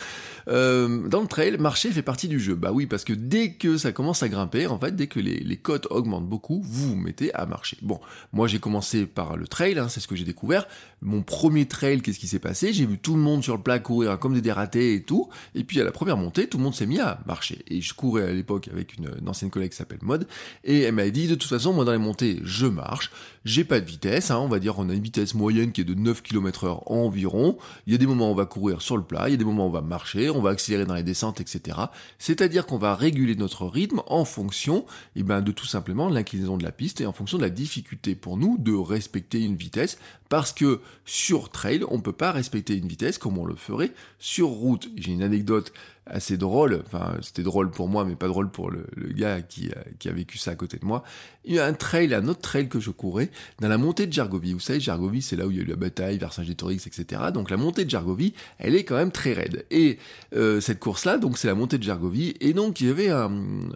Euh, 0.49 1.09
dans 1.09 1.21
le 1.21 1.27
trail, 1.27 1.57
marcher 1.59 1.91
fait 1.91 2.03
partie 2.03 2.29
du 2.29 2.41
jeu. 2.41 2.55
Bah 2.55 2.71
oui, 2.73 2.87
parce 2.87 3.05
que 3.05 3.13
dès 3.13 3.53
que 3.53 3.77
ça 3.77 3.93
commence 3.93 4.23
à 4.23 4.29
grimper, 4.29 4.67
en 4.67 4.79
fait, 4.79 4.95
dès 4.95 5.07
que 5.07 5.21
les, 5.21 5.37
les 5.41 5.57
cotes 5.57 5.87
augmentent 5.91 6.29
beaucoup, 6.29 6.63
vous 6.65 6.91
vous 6.91 6.97
mettez 6.97 7.33
à 7.35 7.47
marcher. 7.47 7.77
Bon, 7.83 8.01
moi 8.33 8.47
j'ai 8.47 8.59
commencé 8.59 9.07
par 9.07 9.37
le 9.37 9.47
trail, 9.47 9.79
hein, 9.79 9.89
c'est 9.89 10.01
ce 10.01 10.09
que 10.09 10.17
j'ai 10.17 10.25
découvert. 10.25 10.67
Mon 11.03 11.23
premier 11.23 11.67
trail, 11.67 12.01
qu'est-ce 12.01 12.19
qui 12.19 12.29
s'est 12.29 12.39
passé? 12.39 12.73
J'ai 12.73 12.87
vu 12.87 12.99
tout 12.99 13.15
le 13.15 13.21
monde 13.21 13.43
sur 13.43 13.57
le 13.57 13.63
plat 13.63 13.79
courir 13.79 14.19
comme 14.19 14.35
des 14.35 14.41
dératés 14.41 14.95
et 14.95 15.03
tout. 15.03 15.29
Et 15.55 15.65
puis 15.65 15.81
à 15.81 15.85
la 15.85 15.93
première 15.93 16.17
montée, 16.17 16.49
tout 16.49 16.59
le 16.59 16.65
monde 16.65 16.75
s'est 16.75 16.87
mis 16.87 17.01
à 17.01 17.21
marcher. 17.27 17.63
Et 17.69 17.81
je 17.81 17.93
courais 17.95 18.25
à 18.25 18.33
l'époque 18.33 18.69
avec 18.73 18.97
une, 18.97 19.11
ancienne 19.29 19.51
collègue 19.51 19.71
qui 19.71 19.77
s'appelle 19.77 19.99
Mode. 20.03 20.27
Et 20.65 20.81
elle 20.81 20.95
m'a 20.95 21.09
dit, 21.11 21.29
de 21.29 21.35
toute 21.35 21.51
façon, 21.51 21.73
moi 21.73 21.85
dans 21.85 21.93
les 21.93 21.99
montées, 21.99 22.41
je 22.43 22.67
marche. 22.67 23.11
J'ai 23.45 23.65
pas 23.65 23.81
de 23.81 23.85
vitesse, 23.85 24.31
hein, 24.31 24.39
on 24.39 24.49
va 24.49 24.59
dire 24.59 24.79
on 24.79 24.89
a 24.89 24.95
une 24.95 25.03
vitesse 25.03 25.35
moyenne 25.35 25.73
qui 25.73 25.83
est 25.83 25.85
de 25.85 25.93
9 25.93 26.23
km 26.23 26.65
heure 26.65 26.91
environ. 26.91 27.59
Il 27.87 27.93
y 27.93 27.97
a 27.97 27.99
des 27.99 28.07
moments 28.07 28.29
où 28.29 28.33
on 28.33 28.37
va 28.37 28.47
courir 28.47 28.81
sur 28.81 28.97
le 28.97 29.03
plat, 29.03 29.29
il 29.29 29.33
y 29.33 29.35
a 29.35 29.37
des 29.37 29.45
moments 29.45 29.67
où 29.67 29.69
on 29.69 29.73
va 29.73 29.83
marcher, 29.83 30.31
on 30.35 30.43
va 30.43 30.51
accélérer 30.51 30.85
dans 30.85 30.95
les 30.95 31.03
descentes, 31.03 31.41
etc. 31.41 31.79
C'est-à-dire 32.19 32.67
qu'on 32.67 32.79
va 32.79 32.95
réguler 32.95 33.37
notre 33.37 33.67
rythme 33.67 34.03
en 34.07 34.25
fonction 34.25 34.85
eh 35.17 35.23
ben, 35.23 35.41
de 35.41 35.53
tout 35.53 35.67
simplement 35.67 36.09
l'inclinaison 36.09 36.57
de 36.57 36.65
la 36.65 36.73
piste 36.73 37.01
et 37.01 37.07
en 37.07 37.13
fonction 37.13 37.39
de 37.39 37.43
la 37.43 37.51
difficulté 37.51 38.15
pour 38.15 38.37
nous 38.37 38.57
de 38.59 38.75
respecter 38.75 39.41
une 39.41 39.57
vitesse 39.57 39.99
parce 40.29 40.53
que 40.53 40.81
sur 41.05 41.51
trail, 41.51 41.85
on 41.89 41.99
ne 41.99 42.03
peut 42.03 42.13
pas 42.13 42.33
respecter 42.33 42.77
une 42.77 42.89
vitesse 42.89 43.19
comme 43.19 43.39
on 43.39 43.45
le 43.45 43.55
ferait 43.55 43.93
sur 44.19 44.49
route. 44.49 44.89
J'ai 44.97 45.13
une 45.13 45.23
anecdote 45.23 45.73
assez 46.07 46.37
drôle, 46.37 46.83
enfin 46.87 47.15
c'était 47.23 47.43
drôle 47.43 47.71
pour 47.71 47.89
moi 47.89 48.05
mais 48.05 48.15
pas 48.15 48.29
drôle 48.29 48.51
pour 48.51 48.71
le, 48.71 48.87
gars 49.13 49.41
qui 49.41 49.71
a, 49.73 49.79
qui 49.99 50.09
a, 50.09 50.13
vécu 50.13 50.37
ça 50.39 50.51
à 50.51 50.55
côté 50.55 50.77
de 50.79 50.85
moi. 50.85 51.03
Il 51.45 51.55
y 51.55 51.59
a 51.59 51.67
un 51.67 51.73
trail, 51.73 52.13
un 52.15 52.29
autre 52.29 52.41
trail 52.41 52.69
que 52.69 52.81
je 52.81 52.91
courais 52.91 53.31
dans 53.61 53.69
la 53.69 53.79
montée 53.79 54.07
de 54.07 54.13
Jargovie. 54.13 54.53
Vous 54.53 54.61
savez, 54.61 54.81
Jargovie 54.81 55.23
c'est 55.23 55.37
là 55.37 55.47
où 55.47 55.51
il 55.51 55.57
y 55.57 55.61
a 55.61 55.63
eu 55.63 55.67
la 55.67 55.77
bataille 55.77 56.19
vers 56.19 56.33
Saint-Gétorix, 56.33 56.87
etc. 56.87 57.23
Donc 57.33 57.51
la 57.51 57.57
montée 57.57 57.85
de 57.85 57.91
Jargovie, 57.91 58.35
elle 58.59 58.75
est 58.75 58.85
quand 58.85 58.97
même 58.97 59.13
très 59.13 59.33
raide. 59.33 59.65
Et 59.71 59.99
euh, 60.35 60.61
cette 60.61 60.79
course-là, 60.79 61.19
donc 61.19 61.39
c'est 61.39 61.49
la 61.49 61.55
montée 61.55 61.79
de 61.79 61.83
Jargovie. 61.83 62.35
Et 62.41 62.53
donc 62.53 62.81
il 62.81 62.89
y 62.89 62.91
avait 62.91 63.11
un, 63.11 63.31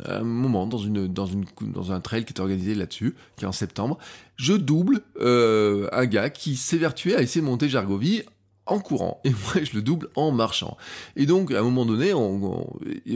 un 0.06 0.22
moment 0.22 0.66
dans, 0.66 0.78
une, 0.78 1.06
dans, 1.06 1.26
une, 1.26 1.46
dans 1.62 1.92
un 1.92 2.00
trail 2.00 2.24
qui 2.24 2.32
était 2.32 2.40
organisé 2.40 2.74
là-dessus, 2.74 3.14
qui 3.36 3.44
est 3.44 3.48
en 3.48 3.52
septembre, 3.52 3.98
je 4.36 4.52
double 4.52 5.00
euh, 5.20 5.88
un 5.92 6.06
gars 6.06 6.30
qui 6.30 6.56
s'évertuait 6.56 7.16
à 7.16 7.22
essayer 7.22 7.40
de 7.40 7.46
monter 7.46 7.68
Jargovie 7.68 8.22
en 8.68 8.78
courant. 8.78 9.20
Et 9.24 9.30
moi 9.30 9.62
je 9.62 9.74
le 9.74 9.82
double 9.82 10.08
en 10.14 10.30
marchant. 10.30 10.76
Et 11.16 11.26
donc 11.26 11.52
à 11.52 11.58
un 11.58 11.62
moment 11.62 11.84
donné, 11.84 12.14
on, 12.14 12.66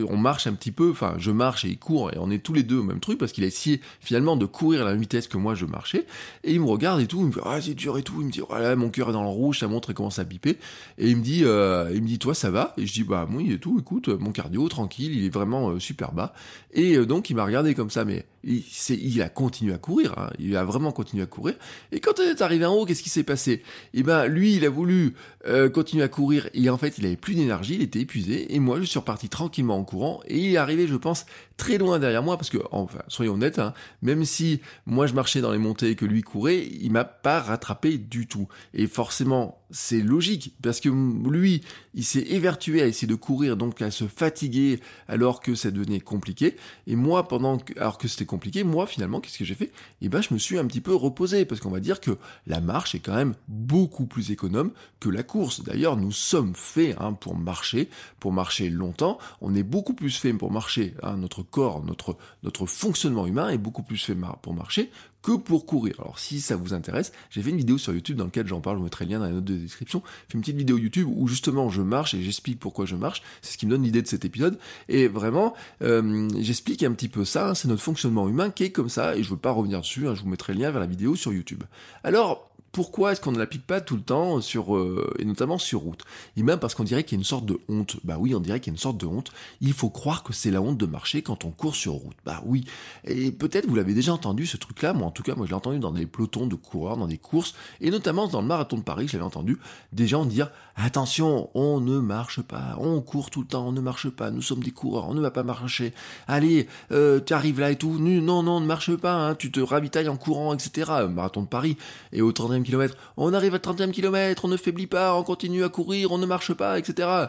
on, 0.09 0.17
marche 0.17 0.47
un 0.47 0.55
petit 0.55 0.73
peu, 0.73 0.91
enfin 0.91 1.15
je 1.19 1.31
marche 1.31 1.65
et 1.65 1.69
il 1.69 1.79
court 1.79 2.13
et 2.13 2.19
on 2.19 2.31
est 2.31 2.39
tous 2.39 2.53
les 2.53 2.63
deux 2.63 2.79
au 2.79 2.83
même 2.83 3.01
truc 3.01 3.19
parce 3.19 3.33
qu'il 3.33 3.45
a 3.45 3.47
essayé 3.47 3.81
finalement 4.01 4.37
de 4.37 4.47
courir 4.47 4.83
à 4.83 4.85
la 4.85 4.95
vitesse 4.95 5.29
que 5.29 5.37
moi 5.37 5.55
je 5.55 5.67
marchais. 5.67 6.07
Et 6.45 6.53
il 6.53 6.61
me 6.61 6.67
regarde 6.67 7.01
et 7.01 7.07
tout, 7.07 7.21
il 7.21 7.27
me 7.27 7.33
dit 7.33 7.39
ah 7.45 7.61
c'est 7.61 7.75
dur 7.75 7.99
et 7.99 8.03
tout, 8.03 8.21
il 8.21 8.27
me 8.27 8.31
dit 8.31 8.41
voilà 8.47 8.75
mon 8.77 8.91
cœur 8.91 9.11
est 9.11 9.13
dans 9.13 9.23
le 9.23 9.29
rouge, 9.29 9.61
ça 9.61 9.69
montre 9.69 9.91
et 9.91 9.95
commence 9.95 10.19
à 10.19 10.25
piper 10.25 10.59
et 10.99 11.09
il 11.09 11.17
me 11.17 11.23
dit 11.23 11.43
euh, 11.45 11.91
il 11.95 12.03
me 12.03 12.09
dit 12.09 12.19
toi 12.19 12.35
ça 12.35 12.51
va? 12.51 12.75
Et 12.77 12.87
je 12.87 12.93
dis 12.93 13.05
bah 13.05 13.29
oui 13.33 13.53
et 13.53 13.59
tout, 13.59 13.79
écoute 13.79 14.09
mon 14.09 14.33
cardio 14.33 14.69
tranquille, 14.69 15.15
il 15.17 15.25
est 15.25 15.33
vraiment 15.33 15.71
euh, 15.71 15.79
super 15.79 16.13
bas. 16.13 16.35
Et 16.73 16.97
euh, 16.97 17.07
donc 17.07 17.31
il 17.31 17.37
m'a 17.37 17.45
regardé 17.45 17.75
comme 17.75 17.91
ça. 17.91 18.05
Mais 18.05 18.25
il, 18.45 18.63
il 18.91 19.23
a 19.23 19.29
continué 19.29 19.73
à 19.75 19.79
courir, 19.79 20.15
hein. 20.19 20.31
il 20.39 20.57
a 20.57 20.65
vraiment 20.65 20.93
continué 20.93 21.23
à 21.23 21.27
courir. 21.27 21.55
Et 21.93 22.01
quand 22.01 22.19
il 22.19 22.25
est 22.25 22.43
arrivé 22.43 22.65
en 22.65 22.75
haut, 22.75 22.85
qu'est-ce 22.85 23.03
qui 23.03 23.11
s'est 23.11 23.23
passé? 23.23 23.63
Eh 23.95 24.03
ben, 24.03 24.27
lui, 24.27 24.57
il 24.57 24.65
a 24.65 24.71
voulu 24.71 25.15
euh, 25.47 25.69
continuer 25.69 26.05
à 26.05 26.09
courir 26.09 26.49
et 26.55 26.69
en 26.71 26.79
fait, 26.79 26.99
il 26.99 27.07
avait 27.07 27.17
plus 27.17 27.35
d'énergie, 27.35 27.75
il 27.75 27.83
était 27.83 28.01
épuisé. 28.01 28.55
Et 28.55 28.59
moi, 28.59 28.81
je 28.81 28.85
suis 28.85 28.99
reparti 28.99 29.29
tranquillement 29.29 29.77
en 29.77 29.85
courant 29.85 30.21
et 30.27 30.39
il 30.39 30.53
est 30.53 30.57
arrivé, 30.57 30.87
je 30.87 30.97
pense, 30.97 31.27
très 31.57 31.79
loin 31.79 31.99
derrière 31.99 32.23
moi 32.23 32.37
parce 32.37 32.51
que, 32.51 32.59
enfin, 32.71 33.01
soyons 33.09 33.35
honnêtes, 33.35 33.59
hein, 33.59 33.73
même 34.03 34.25
si 34.25 34.61
moi 34.87 35.07
je 35.07 35.15
marchais 35.15 35.41
dans 35.41 35.53
les 35.53 35.59
montées 35.59 35.91
et 35.91 35.97
que 35.97 36.05
lui 36.05 36.23
courait, 36.23 36.67
il 36.81 36.91
m'a 36.91 37.05
pas 37.05 37.41
rattrapé 37.41 37.99
du 37.99 38.27
tout. 38.27 38.49
Et 38.75 38.87
forcément, 38.87 39.63
c'est 39.71 40.01
logique 40.01 40.55
parce 40.63 40.81
que 40.81 40.89
lui, 40.89 41.63
il 41.95 42.05
s'est 42.05 42.27
évertué 42.29 42.83
à 42.83 42.87
essayer 42.87 43.09
de 43.09 43.15
courir, 43.15 43.57
donc 43.57 43.81
à 43.83 43.91
se 43.91 44.05
fatiguer 44.05 44.81
alors 45.09 45.41
que 45.41 45.55
ça 45.55 45.71
devenait 45.71 46.01
compliqué. 46.01 46.57
Et 46.87 46.97
moi, 46.97 47.29
pendant 47.29 47.59
que, 47.59 47.79
alors 47.79 47.99
que 47.99 48.09
c'était 48.09 48.27
compliqué, 48.33 48.65
moi 48.65 48.87
finalement, 48.87 49.21
qu'est-ce 49.21 49.39
que 49.39 49.45
j'ai 49.45 49.55
fait? 49.55 49.71
Eh 50.01 50.09
ben, 50.09 50.23
je 50.23 50.33
me 50.33 50.39
suis 50.39 50.59
un 50.59 50.67
petit 50.67 50.81
peu 50.81 50.95
reposé 50.95 51.45
parce 51.45 51.61
qu'on 51.61 51.71
va 51.71 51.81
dire 51.81 52.01
que 52.01 52.17
la 52.47 52.63
marche 52.63 52.95
est 52.95 53.01
quand 53.01 53.15
même 53.15 53.35
beaucoup 53.47 54.07
plus 54.07 54.31
économe 54.31 54.73
que 55.01 55.11
la 55.11 55.23
course. 55.23 55.63
D'ailleurs, 55.63 55.99
nous 55.99 56.13
sommes 56.13 56.55
faits 56.55 56.97
hein, 56.99 57.13
pour 57.13 57.37
marcher, 57.37 57.91
pour 58.21 58.33
marcher 58.33 58.71
longtemps. 58.71 59.19
On 59.43 59.55
est 59.55 59.63
beaucoup 59.63 59.93
plus 59.93 60.17
fait 60.17 60.33
pour 60.33 60.51
marcher. 60.51 60.95
Hein, 61.03 61.19
notre 61.19 61.43
corps, 61.43 61.85
notre 61.85 62.17
notre 62.43 62.65
fonctionnement 62.65 63.27
humain 63.27 63.51
est 63.51 63.59
beaucoup 63.59 63.83
plus 63.83 64.03
fait 64.03 64.17
pour 64.41 64.55
marcher 64.55 64.91
que 65.23 65.33
pour 65.33 65.67
courir. 65.67 65.95
Alors 66.01 66.19
si 66.19 66.41
ça 66.41 66.57
vous 66.57 66.75
intéresse, 66.75 67.13
j'ai 67.31 67.43
fait 67.43 67.51
une 67.51 67.57
vidéo 67.57 67.79
sur 67.79 67.93
YouTube 67.93 68.17
dans 68.17 68.25
laquelle 68.25 68.47
j'en 68.47 68.61
parle, 68.61 68.77
je 68.77 68.79
vous 68.79 68.85
mettrai 68.85 69.05
le 69.05 69.13
lien 69.13 69.19
dans 69.19 69.27
la 69.27 69.33
note 69.33 69.45
de 69.45 69.57
description. 69.57 70.03
J'ai 70.05 70.33
fait 70.33 70.35
une 70.35 70.41
petite 70.41 70.57
vidéo 70.57 70.79
YouTube 70.79 71.09
où 71.11 71.29
justement 71.29 71.69
je 71.71 71.83
marche 71.83 72.15
et 72.15 72.23
j'explique 72.23 72.59
pourquoi 72.59 72.87
je 72.87 72.97
marche. 72.97 73.23
C'est 73.41 73.53
ce 73.53 73.59
qui 73.59 73.67
me 73.67 73.71
donne 73.71 73.83
l'idée 73.83 74.03
de 74.03 74.09
cet 74.09 74.25
épisode. 74.25 74.59
Et 74.89 75.09
vraiment, 75.09 75.55
euh, 75.83 76.29
j'explique 76.41 76.83
un 76.83 76.93
petit 76.93 77.09
peu 77.09 77.25
ça. 77.25 77.55
C'est 77.55 77.69
notre 77.69 77.83
fonctionnement 77.83 78.29
humain 78.29 78.51
qui 78.51 78.65
est 78.65 78.71
comme 78.71 78.89
ça. 78.89 79.17
Et 79.17 79.23
je 79.23 79.31
veux 79.31 79.37
pas 79.37 79.53
revenir 79.53 79.81
dessus. 79.81 80.09
Hein. 80.09 80.15
je 80.15 80.23
vous 80.23 80.29
mettrai 80.29 80.55
le 80.55 80.61
lien 80.61 80.71
vers 80.71 80.81
la 80.81 80.87
vidéo 80.87 81.17
sur 81.17 81.33
YouTube. 81.33 81.63
Alors, 82.05 82.52
pourquoi 82.73 83.13
est-ce 83.13 83.21
qu'on 83.21 83.33
ne 83.33 83.39
l'applique 83.39 83.67
pas 83.67 83.83
tout 83.83 83.97
le 83.97 84.03
temps 84.03 84.41
sur 84.41 84.75
euh, 84.75 85.15
et 85.19 85.27
notamment 85.27 85.59
sur 85.59 85.81
route? 85.81 86.05
Et 86.37 86.43
même 86.43 86.59
parce 86.59 86.75
qu'on 86.75 86.85
dirait 86.85 87.05
qu'il 87.05 87.17
y 87.17 87.21
a 87.21 87.21
une 87.21 87.25
sorte 87.25 87.45
de 87.45 87.61
honte. 87.69 87.99
Bah 88.03 88.17
oui, 88.19 88.35
on 88.35 88.41
dirait 88.41 88.61
qu'il 88.61 88.73
y 88.73 88.75
a 88.75 88.77
une 88.77 88.81
sorte 88.81 88.97
de 88.97 89.07
honte. 89.07 89.31
Il 89.61 89.75
faut 89.75 89.91
croire 89.91 90.23
que 90.23 90.33
c'est 90.33 90.51
la 90.51 90.63
honte 90.63 90.79
de 90.79 90.87
marcher 90.87 91.23
quand 91.23 91.45
on 91.45 91.51
court 91.51 91.77
sur 91.77 91.93
route. 91.93 92.17
Bah 92.25 92.43
oui. 92.47 92.65
Et 93.05 93.31
peut-être 93.31 93.67
vous 93.67 93.75
l'avez 93.75 93.93
déjà 93.93 94.15
entendu 94.15 94.47
ce 94.47 94.57
truc-là. 94.57 94.95
Moi, 94.95 95.07
en 95.07 95.11
tout 95.11 95.23
cas, 95.23 95.35
moi 95.35 95.45
je 95.45 95.51
l'ai 95.51 95.57
entendu 95.57 95.79
dans 95.79 95.93
des 95.93 96.07
pelotons 96.07 96.47
de 96.47 96.55
coureurs, 96.55 96.97
dans 96.97 97.07
des 97.07 97.19
courses, 97.19 97.55
et 97.81 97.91
notamment 97.91 98.27
dans 98.27 98.41
le 98.41 98.47
marathon 98.47 98.79
de 98.79 98.83
Paris, 98.83 99.07
je 99.07 99.13
l'avais 99.13 99.27
entendu 99.27 99.59
des 99.93 100.07
gens 100.07 100.25
dire 100.25 100.51
attention, 100.77 101.51
on 101.55 101.81
ne 101.81 101.99
marche 101.99 102.41
pas, 102.41 102.77
on 102.79 103.01
court 103.03 103.31
tout 103.31 103.43
le 103.43 103.47
temps, 103.47 103.67
on 103.69 103.73
ne 103.73 103.81
marche 103.83 104.09
pas. 104.09 104.31
Nous 104.31 104.43
sommes 104.43 104.63
des 104.63 104.71
coureurs, 104.71 105.09
on 105.09 105.15
ne 105.15 105.21
va 105.21 105.31
pas 105.31 105.43
marcher. 105.43 105.93
Allez, 106.27 106.69
euh, 106.91 107.21
tu 107.21 107.35
arrives 107.35 107.61
là 107.61 107.71
et 107.71 107.77
tout. 107.77 107.99
Non, 107.99 108.43
non, 108.43 108.61
ne 108.61 108.67
marche 108.67 108.97
pas. 108.97 109.13
Hein, 109.15 109.35
tu 109.35 109.51
te 109.51 109.61
ravitailles 109.61 110.09
en 110.09 110.17
courant, 110.17 110.55
etc. 110.55 110.91
Marathon 111.11 111.43
de 111.43 111.49
Paris 111.49 111.77
et 112.13 112.23
au 112.63 112.89
30 112.89 112.97
on 113.17 113.33
arrive 113.35 113.55
à 113.55 113.59
30e 113.59 113.91
kilomètre, 113.91 114.45
on 114.45 114.49
ne 114.49 114.57
faiblit 114.57 114.87
pas, 114.87 115.15
on 115.15 115.23
continue 115.23 115.65
à 115.65 115.69
courir, 115.69 116.13
on 116.13 116.19
ne 116.19 116.27
marche 116.27 116.55
pas, 116.55 116.79
etc. 116.79 117.29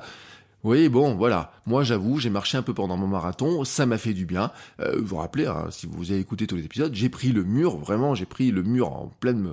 Oui, 0.63 0.88
bon, 0.88 1.16
voilà. 1.16 1.52
Moi, 1.66 1.84
j'avoue, 1.84 2.20
j'ai 2.20 2.30
marché 2.30 2.58
un 2.58 2.62
peu 2.62 2.74
pendant 2.74 2.96
mon 2.96 3.08
marathon, 3.08 3.66
ça 3.66 3.86
m'a 3.86 3.98
fait 3.98 4.13
du 4.13 4.25
bien. 4.25 4.52
Euh, 4.80 4.96
vous 4.98 5.08
vous 5.08 5.16
rappelez, 5.18 5.46
hein, 5.46 5.68
si 5.72 5.88
vous 5.88 6.12
avez 6.12 6.22
écouté 6.22 6.48
tous 6.48 6.56
les 6.56 6.63
épisodes, 6.63 6.94
j'ai 6.94 7.10
pris 7.10 7.34
le 7.34 7.44
mur, 7.44 7.78
vraiment, 7.78 8.16
j'ai 8.16 8.25
pris 8.25 8.52
le 8.52 8.63
mur 8.63 8.88
en 8.88 9.12
pleine 9.20 9.50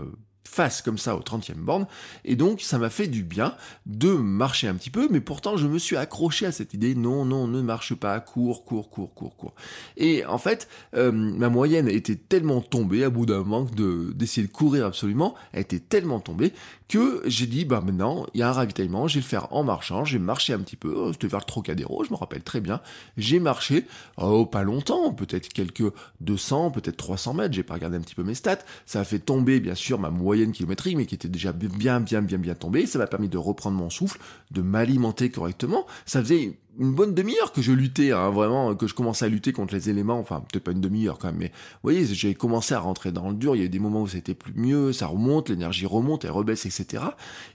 face 0.51 0.83
comme 0.83 0.99
ça 0.99 1.17
au 1.17 1.21
30e 1.21 1.55
borne. 1.55 1.87
Et 2.25 2.37
donc, 2.37 2.61
ça 2.61 2.79
m'a 2.79 2.91
fait 2.91 3.07
du 3.07 3.23
bien 3.23 3.55
de 3.87 4.13
marcher 4.13 4.69
un 4.69 4.75
petit 4.75 4.91
peu, 4.91 5.09
mais 5.11 5.21
pourtant, 5.21 5.57
je 5.57 5.67
me 5.67 5.79
suis 5.79 5.97
accroché 5.97 6.47
à 6.47 6.53
cette 6.53 6.75
idée, 6.75 6.95
non, 6.95 7.25
non, 7.25 7.47
ne 7.47 7.61
marche 7.61 7.95
pas, 7.95 8.19
cours, 8.21 8.65
cours, 8.65 8.91
cours, 8.91 9.15
cours, 9.15 9.37
cours. 9.37 9.55
Et 9.97 10.25
en 10.27 10.39
fait, 10.39 10.69
euh, 10.97 11.13
ma 11.13 11.49
moyenne 11.49 11.89
était 11.89 12.17
tellement 12.17 12.61
tombée, 12.61 13.05
à 13.05 13.11
bout 13.11 13.27
d'un 13.27 13.39
moment 13.39 13.67
d'essayer 14.15 14.47
de 14.47 14.53
courir 14.53 14.87
absolument, 14.87 15.35
elle 15.53 15.63
était 15.63 15.79
tellement 15.79 16.21
tombée 16.21 16.53
que 16.89 17.23
j'ai 17.27 17.47
dit, 17.47 17.65
bah 17.65 17.81
maintenant, 17.85 18.27
il 18.35 18.41
y 18.41 18.43
a 18.43 18.49
un 18.49 18.53
ravitaillement, 18.53 19.07
je 19.07 19.15
vais 19.15 19.21
le 19.21 19.27
faire 19.27 19.53
en 19.53 19.63
marchant, 19.63 20.05
j'ai 20.05 20.19
marché 20.19 20.53
un 20.53 20.59
petit 20.59 20.77
peu, 20.77 21.13
c'était 21.13 21.29
vers 21.29 21.41
le 21.41 21.45
Trocadéro, 21.45 22.03
je 22.03 22.11
me 22.11 22.17
rappelle 22.17 22.43
très 22.43 22.61
bien, 22.61 22.81
j'ai 23.17 23.39
marché, 23.39 23.87
oh, 24.17 24.45
pas 24.45 24.65
longtemps, 24.65 25.13
peut-être 25.13 25.49
quelques 25.53 25.85
200, 26.21 26.73
peut-être 26.73 26.97
300 26.97 27.35
mètres, 27.35 27.55
j'ai 27.55 27.63
pas 27.63 27.75
regardé 27.75 27.97
un 27.97 28.01
petit 28.01 28.17
peu 28.17 28.25
mes 28.25 28.35
stats, 28.35 28.59
ça 28.87 29.01
a 29.01 29.05
fait 29.05 29.21
tomber, 29.21 29.61
bien 29.61 29.77
sûr, 29.77 30.01
ma 30.01 30.11
moyenne 30.11 30.30
kilométrique, 30.53 30.97
mais 30.97 31.07
qui 31.07 31.15
était 31.15 31.29
déjà 31.29 31.53
bien, 31.53 32.01
bien, 32.01 32.23
bien, 32.23 32.39
bien 32.39 32.55
tombée, 32.55 32.87
ça 32.87 32.99
m'a 32.99 33.07
permis 33.07 33.29
de 33.29 33.39
reprendre 33.39 33.77
mon 33.77 33.91
souffle, 33.91 34.19
de 34.51 34.63
m'alimenter 34.63 35.31
correctement, 35.31 35.87
ça 36.07 36.21
faisait 36.21 36.59
une 36.79 36.93
bonne 36.93 37.15
demi-heure 37.15 37.53
que 37.53 37.63
je 37.63 37.73
luttais, 37.73 38.13
hein, 38.13 38.31
vraiment, 38.31 38.75
que 38.75 38.87
je 38.87 38.95
commençais 38.95 39.25
à 39.25 39.29
lutter 39.29 39.53
contre 39.53 39.75
les 39.75 39.91
éléments, 39.91 40.19
enfin 40.19 40.43
peut-être 40.49 40.65
pas 40.65 40.71
une 40.71 40.81
demi-heure 40.81 41.19
quand 41.19 41.29
même, 41.29 41.39
mais 41.39 41.49
vous 41.49 41.81
voyez, 41.83 42.07
j'ai 42.07 42.35
commencé 42.35 42.75
à 42.75 42.81
rentrer 42.81 43.11
dans 43.13 43.29
le 43.29 43.35
dur, 43.35 43.57
il 43.57 43.59
y 43.59 43.63
a 43.63 43.65
eu 43.65 43.71
des 43.71 43.79
moments 43.79 44.03
où 44.03 44.09
c'était 44.09 44.35
plus 44.35 44.53
mieux, 44.55 44.93
ça 44.93 45.07
remonte, 45.09 45.49
l'énergie 45.49 45.87
remonte, 45.87 46.25
elle 46.25 46.31
rebaisse, 46.31 46.67
etc. 46.67 47.03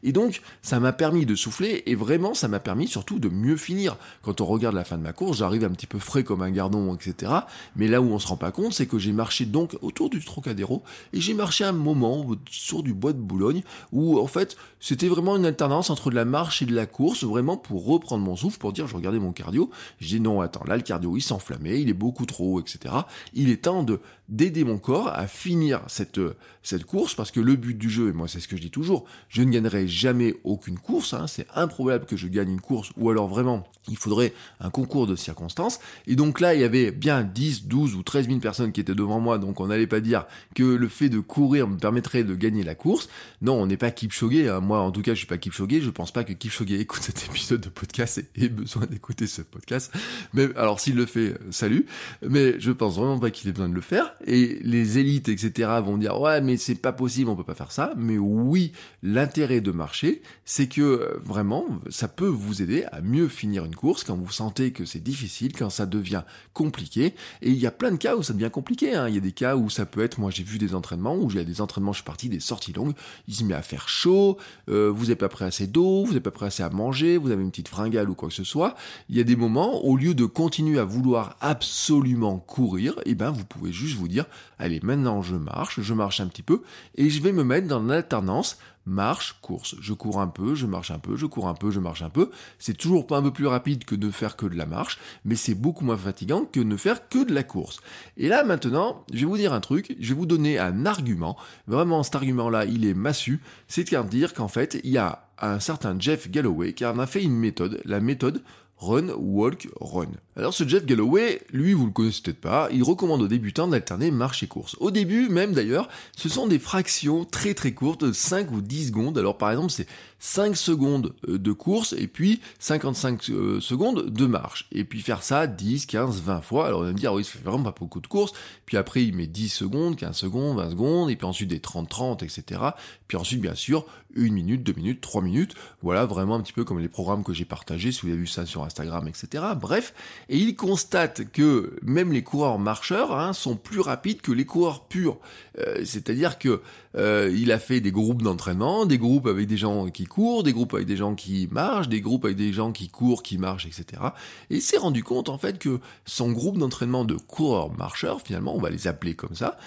Et 0.04 0.12
donc, 0.12 0.42
ça 0.62 0.80
m'a 0.80 0.92
permis 0.92 1.26
de 1.26 1.36
souffler, 1.36 1.84
et 1.86 1.96
vraiment, 1.96 2.34
ça 2.34 2.48
m'a 2.48 2.60
permis 2.60 2.88
surtout 2.88 3.20
de 3.20 3.30
mieux 3.30 3.58
finir. 3.58 3.96
Quand 4.22 4.42
on 4.42 4.46
regarde 4.46 4.76
la 4.76 4.84
fin 4.84 4.98
de 4.98 5.04
ma 5.04 5.14
course, 5.14 5.38
j'arrive 5.38 5.64
un 5.64 5.70
petit 5.70 5.88
peu 5.88 6.00
frais 6.00 6.24
comme 6.24 6.42
un 6.42 6.52
gardon, 6.52 6.94
etc. 6.94 7.32
Mais 7.76 7.88
là 7.88 8.02
où 8.02 8.12
on 8.12 8.20
se 8.20 8.28
rend 8.28 8.38
pas 8.38 8.52
compte, 8.52 8.74
c'est 8.74 8.86
que 8.86 9.00
j'ai 9.00 9.14
marché 9.14 9.46
donc 9.46 9.78
autour 9.82 10.10
du 10.10 10.24
Trocadéro, 10.24 10.84
et 11.14 11.22
j'ai 11.22 11.34
marché 11.34 11.64
un 11.64 11.72
moment 11.72 12.28
sur 12.50 12.84
du 12.84 12.94
bois 12.94 13.14
de 13.14 13.20
Boulogne, 13.20 13.64
où 13.92 14.20
en 14.20 14.28
fait, 14.28 14.58
c'était 14.80 15.08
vraiment 15.08 15.38
une 15.38 15.46
alternance 15.46 15.90
entre 15.90 16.10
de 16.10 16.16
la 16.16 16.26
marche 16.26 16.62
et 16.62 16.66
de 16.66 16.76
la 16.76 16.86
course, 16.86 17.24
vraiment 17.24 17.58
pour 17.58 17.86
reprendre 17.86 18.24
mon 18.24 18.36
souffle, 18.36 18.58
pour 18.58 18.74
dire, 18.74 18.88
je 18.88 18.94
mon 19.14 19.32
cardio. 19.32 19.70
Je 20.00 20.08
dis 20.08 20.20
non, 20.20 20.42
attends, 20.42 20.64
là 20.66 20.76
le 20.78 20.84
cardio 20.84 21.16
il 21.18 21.22
s'enflammait, 21.22 21.82
il 21.82 21.90
est 21.90 21.94
beaucoup 21.94 22.26
trop 22.26 22.56
haut, 22.56 22.60
etc. 22.60 22.94
Il 23.34 23.50
est 23.50 23.64
temps 23.64 23.84
de 23.84 24.00
d'aider 24.30 24.64
mon 24.64 24.80
corps 24.80 25.10
à 25.10 25.28
finir 25.28 25.82
cette, 25.88 26.20
cette 26.64 26.86
course 26.86 27.14
parce 27.14 27.32
que 27.32 27.40
le 27.40 27.56
but 27.56 27.78
du 27.78 27.90
jeu, 27.90 28.10
et 28.10 28.14
moi 28.14 28.28
c'est 28.28 28.40
ce 28.40 28.48
que 28.48 28.58
je 28.58 28.62
dis 28.62 28.72
toujours, 28.72 29.06
je 29.30 29.44
ne 29.44 29.52
gagnerai 29.52 29.88
jamais 29.88 30.36
aucune 30.44 30.80
course, 30.80 31.14
hein, 31.14 31.28
c'est 31.28 31.46
improbable 31.54 32.06
que 32.06 32.18
je 32.18 32.28
gagne 32.28 32.50
une 32.50 32.62
course 32.62 32.92
ou 32.98 33.10
alors 33.10 33.28
vraiment 33.28 33.66
il 33.88 33.98
faudrait 33.98 34.34
un 34.60 34.72
concours 34.72 35.06
de 35.06 35.16
circonstances. 35.16 35.80
Et 36.08 36.16
donc 36.16 36.40
là 36.40 36.56
il 36.56 36.62
y 36.62 36.64
avait 36.64 36.92
bien 36.92 37.24
10, 37.24 37.68
12 37.68 37.96
ou 37.96 38.02
13 38.02 38.28
000 38.28 38.40
personnes 38.40 38.72
qui 38.72 38.82
étaient 38.82 38.96
devant 38.96 39.20
moi, 39.20 39.38
donc 39.38 39.60
on 39.60 39.68
n'allait 39.68 39.86
pas 39.86 40.00
dire 40.00 40.26
que 40.56 40.64
le 40.64 40.88
fait 40.88 41.10
de 41.10 41.20
courir 41.20 41.68
me 41.68 41.78
permettrait 41.78 42.24
de 42.24 42.34
gagner 42.34 42.64
la 42.64 42.74
course. 42.74 43.10
Non, 43.42 43.62
on 43.62 43.68
n'est 43.68 43.78
pas 43.78 43.92
Kipchoge, 43.92 44.48
hein. 44.48 44.60
moi 44.60 44.80
en 44.80 44.92
tout 44.92 45.04
cas 45.04 45.14
je 45.14 45.20
suis 45.20 45.28
pas 45.28 45.38
Kipchoge, 45.38 45.82
je 45.82 45.90
pense 45.92 46.12
pas 46.12 46.24
que 46.24 46.34
Kipchoge 46.34 46.72
écoute 46.72 47.04
cet 47.04 47.26
épisode 47.26 47.62
de 47.62 47.70
podcast 47.70 48.18
et 48.18 48.46
ait 48.46 48.50
besoin 48.50 48.88
d'écouter 48.96 49.28
ce 49.28 49.42
podcast. 49.42 49.92
Mais 50.34 50.48
alors 50.56 50.80
s'il 50.80 50.96
le 50.96 51.06
fait, 51.06 51.38
salut. 51.52 51.86
Mais 52.28 52.60
je 52.60 52.72
pense 52.72 52.96
vraiment 52.96 53.20
pas 53.20 53.30
qu'il 53.30 53.50
ait 53.50 53.52
besoin 53.52 53.70
de 53.70 53.74
le 53.74 53.82
faire. 53.82 54.16
Et 54.26 54.60
les 54.62 54.98
élites, 54.98 55.28
etc. 55.28 55.70
vont 55.84 55.98
dire 55.98 56.20
ouais, 56.20 56.40
mais 56.42 56.56
c'est 56.56 56.76
pas 56.76 56.94
possible, 56.94 57.30
on 57.30 57.36
peut 57.36 57.44
pas 57.44 57.56
faire 57.56 57.72
ça. 57.72 57.94
Mais 57.98 58.18
oui, 58.18 58.72
l'intérêt 59.04 59.60
de 59.60 59.72
marcher, 59.72 60.22
c'est 60.46 60.68
que 60.68 60.82
euh, 60.82 61.20
vraiment, 61.24 61.66
ça 61.90 62.08
peut 62.08 62.28
vous 62.28 62.62
aider 62.62 62.86
à 62.92 63.02
mieux 63.02 63.28
finir 63.28 63.66
une 63.66 63.76
course 63.76 64.04
quand 64.04 64.16
vous 64.16 64.32
sentez 64.32 64.72
que 64.72 64.86
c'est 64.86 65.04
difficile, 65.04 65.54
quand 65.54 65.70
ça 65.70 65.86
devient 65.86 66.24
compliqué. 66.54 67.14
Et 67.42 67.50
il 67.50 67.58
y 67.58 67.68
a 67.68 67.72
plein 67.72 67.92
de 67.92 67.98
cas 67.98 68.16
où 68.16 68.24
ça 68.24 68.34
devient 68.34 68.50
compliqué. 68.52 68.96
Hein. 68.96 69.10
Il 69.10 69.16
y 69.16 69.18
a 69.18 69.22
des 69.22 69.34
cas 69.34 69.58
où 69.58 69.70
ça 69.70 69.86
peut 69.86 70.04
être, 70.04 70.20
moi 70.20 70.32
j'ai 70.32 70.44
vu 70.44 70.58
des 70.58 70.74
entraînements 70.74 71.18
où 71.18 71.30
j'ai 71.30 71.44
des 71.44 71.60
entraînements, 71.60 71.92
je 71.92 71.98
suis 71.98 72.06
parti 72.06 72.30
des 72.30 72.40
sorties 72.40 72.72
longues. 72.72 72.94
Il 73.28 73.36
se 73.36 73.44
met 73.44 73.54
à 73.54 73.62
faire 73.62 73.90
chaud, 73.90 74.38
euh, 74.70 74.90
vous 74.90 75.08
n'êtes 75.08 75.20
pas 75.20 75.30
prêt 75.30 75.46
assez 75.46 75.68
d'eau, 75.68 76.06
vous 76.06 76.14
n'êtes 76.14 76.24
pas 76.24 76.32
prêt 76.32 76.46
assez 76.46 76.64
à 76.64 76.70
manger, 76.70 77.18
vous 77.18 77.32
avez 77.32 77.44
une 77.44 77.52
petite 77.52 77.68
fringale 77.68 78.10
ou 78.10 78.16
quoi 78.16 78.30
que 78.30 78.36
ce 78.36 78.44
soit 78.44 78.76
il 79.10 79.18
y 79.18 79.20
a 79.20 79.24
des 79.24 79.36
moments, 79.36 79.84
au 79.84 79.98
lieu 79.98 80.14
de 80.14 80.26
continuer 80.26 80.80
à 80.80 80.84
vouloir 80.84 81.38
absolument 81.42 82.38
courir, 82.38 83.00
eh 83.06 83.16
ben, 83.16 83.32
vous 83.32 83.46
pouvez 83.46 83.72
juste 83.72 83.98
vous 83.98 84.08
dire, 84.08 84.26
allez, 84.60 84.80
maintenant 84.82 85.22
je 85.22 85.36
marche, 85.36 85.82
je 85.82 85.94
marche 85.94 86.20
un 86.20 86.28
petit 86.28 86.44
peu, 86.44 86.62
et 86.96 87.10
je 87.10 87.22
vais 87.22 87.32
me 87.32 87.44
mettre 87.44 87.68
dans 87.68 87.82
l'alternance 87.82 88.58
marche, 88.86 89.38
course. 89.42 89.76
Je 89.80 89.94
cours 89.94 90.22
un 90.22 90.28
peu, 90.28 90.56
je 90.56 90.66
marche 90.66 90.92
un 90.92 91.00
peu, 91.00 91.16
je 91.16 91.26
cours 91.26 91.48
un 91.48 91.54
peu, 91.54 91.72
je 91.72 91.80
marche 91.80 92.02
un 92.02 92.10
peu. 92.10 92.30
C'est 92.60 92.78
toujours 92.78 93.08
pas 93.08 93.18
un 93.18 93.24
peu 93.24 93.32
plus 93.32 93.48
rapide 93.48 93.84
que 93.86 93.96
de 93.96 94.10
faire 94.12 94.36
que 94.36 94.46
de 94.46 94.56
la 94.56 94.66
marche, 94.66 95.00
mais 95.24 95.36
c'est 95.36 95.56
beaucoup 95.56 95.84
moins 95.84 95.98
fatigant 95.98 96.46
que 96.46 96.60
de 96.60 96.66
ne 96.66 96.78
faire 96.78 97.10
que 97.10 97.24
de 97.24 97.34
la 97.34 97.44
course. 97.44 97.80
Et 98.18 98.28
là, 98.28 98.44
maintenant, 98.44 99.04
je 99.12 99.22
vais 99.22 99.26
vous 99.26 99.38
dire 99.38 99.54
un 99.54 99.62
truc, 99.62 99.96
je 100.00 100.10
vais 100.10 100.20
vous 100.20 100.26
donner 100.26 100.60
un 100.60 100.86
argument. 100.86 101.38
Vraiment, 101.68 102.04
cet 102.04 102.16
argument-là, 102.16 102.66
il 102.66 102.86
est 102.86 102.94
massu. 102.94 103.42
C'est 103.68 103.94
à 103.94 104.04
dire 104.04 104.34
qu'en 104.34 104.48
fait, 104.48 104.80
il 104.84 104.92
y 104.92 104.98
a 104.98 105.28
un 105.42 105.60
certain 105.60 106.00
Jeff 106.00 106.30
Galloway 106.30 106.74
qui 106.74 106.86
en 106.86 107.00
a 107.00 107.08
fait 107.08 107.24
une 107.24 107.36
méthode, 107.36 107.82
la 107.86 108.00
méthode 108.00 108.42
Run, 108.78 109.10
walk, 109.18 109.70
run. 109.80 110.10
Alors 110.36 110.54
ce 110.54 110.68
Jeff 110.68 110.86
Galloway, 110.86 111.42
lui 111.54 111.74
vous 111.74 111.86
le 111.86 111.92
connaissez 111.92 112.22
peut-être 112.22 112.42
pas, 112.42 112.68
il 112.74 112.84
recommande 112.84 113.22
aux 113.22 113.28
débutants 113.28 113.70
d'alterner 113.70 114.12
marche 114.12 114.44
et 114.44 114.48
course. 114.48 114.76
Au 114.82 114.92
début 114.92 115.30
même 115.30 115.54
d'ailleurs, 115.54 115.88
ce 116.18 116.28
sont 116.28 116.46
des 116.46 116.60
fractions 116.60 117.24
très 117.24 117.54
très 117.54 117.72
courtes, 117.72 118.04
de 118.04 118.12
5 118.12 118.52
ou 118.52 118.60
10 118.60 118.88
secondes. 118.88 119.18
Alors 119.18 119.38
par 119.38 119.52
exemple 119.52 119.72
c'est 119.72 119.88
5 120.20 120.56
secondes 120.56 121.14
euh, 121.28 121.38
de 121.38 121.52
course 121.52 121.94
et 121.94 122.08
puis 122.08 122.42
55 122.60 123.30
euh, 123.30 123.60
secondes 123.60 124.10
de 124.10 124.26
marche. 124.26 124.68
Et 124.72 124.84
puis 124.84 125.02
faire 125.02 125.24
ça 125.24 125.48
10, 125.48 125.86
15, 125.86 126.22
20 126.22 126.42
fois. 126.42 126.68
Alors 126.68 126.82
on 126.82 126.84
va 126.84 126.92
me 126.92 126.98
dire 126.98 127.14
oui 127.14 127.24
ça 127.24 127.32
fait 127.34 127.44
vraiment 127.44 127.72
pas 127.72 127.76
beaucoup 127.80 128.02
de 128.02 128.08
course. 128.08 128.34
Puis 128.66 128.78
après 128.78 129.04
il 129.04 129.16
met 129.16 129.28
10 129.28 129.50
secondes, 129.50 129.96
15 129.96 130.16
secondes, 130.16 130.58
20 130.58 130.72
secondes, 130.72 131.10
et 131.10 131.16
puis 131.16 131.26
ensuite 131.26 131.50
des 131.50 131.60
30-30, 131.60 132.24
etc. 132.24 132.62
Puis 133.08 133.18
ensuite 133.18 133.42
bien 133.42 133.56
sûr 133.56 133.86
une 134.16 134.34
minute, 134.34 134.64
deux 134.64 134.74
minutes, 134.74 135.02
trois 135.02 135.22
minutes. 135.22 135.54
Voilà 135.82 136.06
vraiment 136.06 136.36
un 136.36 136.42
petit 136.42 136.54
peu 136.54 136.64
comme 136.64 136.80
les 136.80 136.88
programmes 136.88 137.24
que 137.24 137.34
j'ai 137.34 137.46
partagés, 137.46 137.92
si 137.92 138.02
vous 138.02 138.08
avez 138.08 138.18
vu 138.18 138.28
ça 138.28 138.46
sur 138.46 138.64
Instagram, 138.64 139.08
etc. 139.08 139.44
Bref, 139.60 139.94
et 140.30 140.38
il 140.38 140.56
constate 140.56 141.30
que 141.32 141.78
même 141.84 142.12
les 142.12 142.24
coureurs 142.24 142.58
marcheurs 142.58 143.18
hein, 143.18 143.34
sont 143.34 143.56
plus 143.58 143.82
rapides 143.82 144.22
que 144.22 144.32
les 144.32 144.46
coureurs 144.46 144.86
purs. 144.86 145.18
Euh, 145.60 145.84
c'est-à-dire 145.84 146.40
que 146.40 146.62
euh, 146.96 147.34
il 147.36 147.52
a 147.52 147.60
fait 147.60 147.82
des 147.82 147.92
groupes 147.92 148.22
d'entraînement, 148.22 148.86
des 148.86 148.98
groupes 148.98 149.28
avec 149.28 149.48
des 149.48 149.58
gens 149.58 149.90
qui 149.90 150.05
courent, 150.08 150.44
des 150.44 150.54
groupes 150.54 150.74
avec 150.74 150.88
des 150.88 150.98
gens 150.98 151.16
qui 151.16 151.48
marchent, 151.52 151.90
des 151.90 152.02
groupes 152.02 152.26
avec 152.26 152.38
des 152.38 152.54
gens 152.54 152.72
qui 152.72 152.90
courent, 152.90 153.24
qui 153.24 153.38
marchent, 153.38 153.66
etc. 153.66 154.02
Et 154.50 154.56
il 154.56 154.62
s'est 154.62 154.78
rendu 154.78 155.04
compte 155.04 155.30
en 155.30 155.38
fait 155.38 155.60
que 155.60 155.80
son 156.06 156.32
groupe 156.32 156.58
d'entraînement 156.58 157.06
de 157.06 157.16
coureurs 157.16 157.72
marcheurs, 157.72 158.22
finalement, 158.22 158.56
on 158.56 158.60
va 158.60 158.70
les 158.70 158.88
appeler 158.88 159.16
comme 159.16 159.36
ça, 159.36 159.58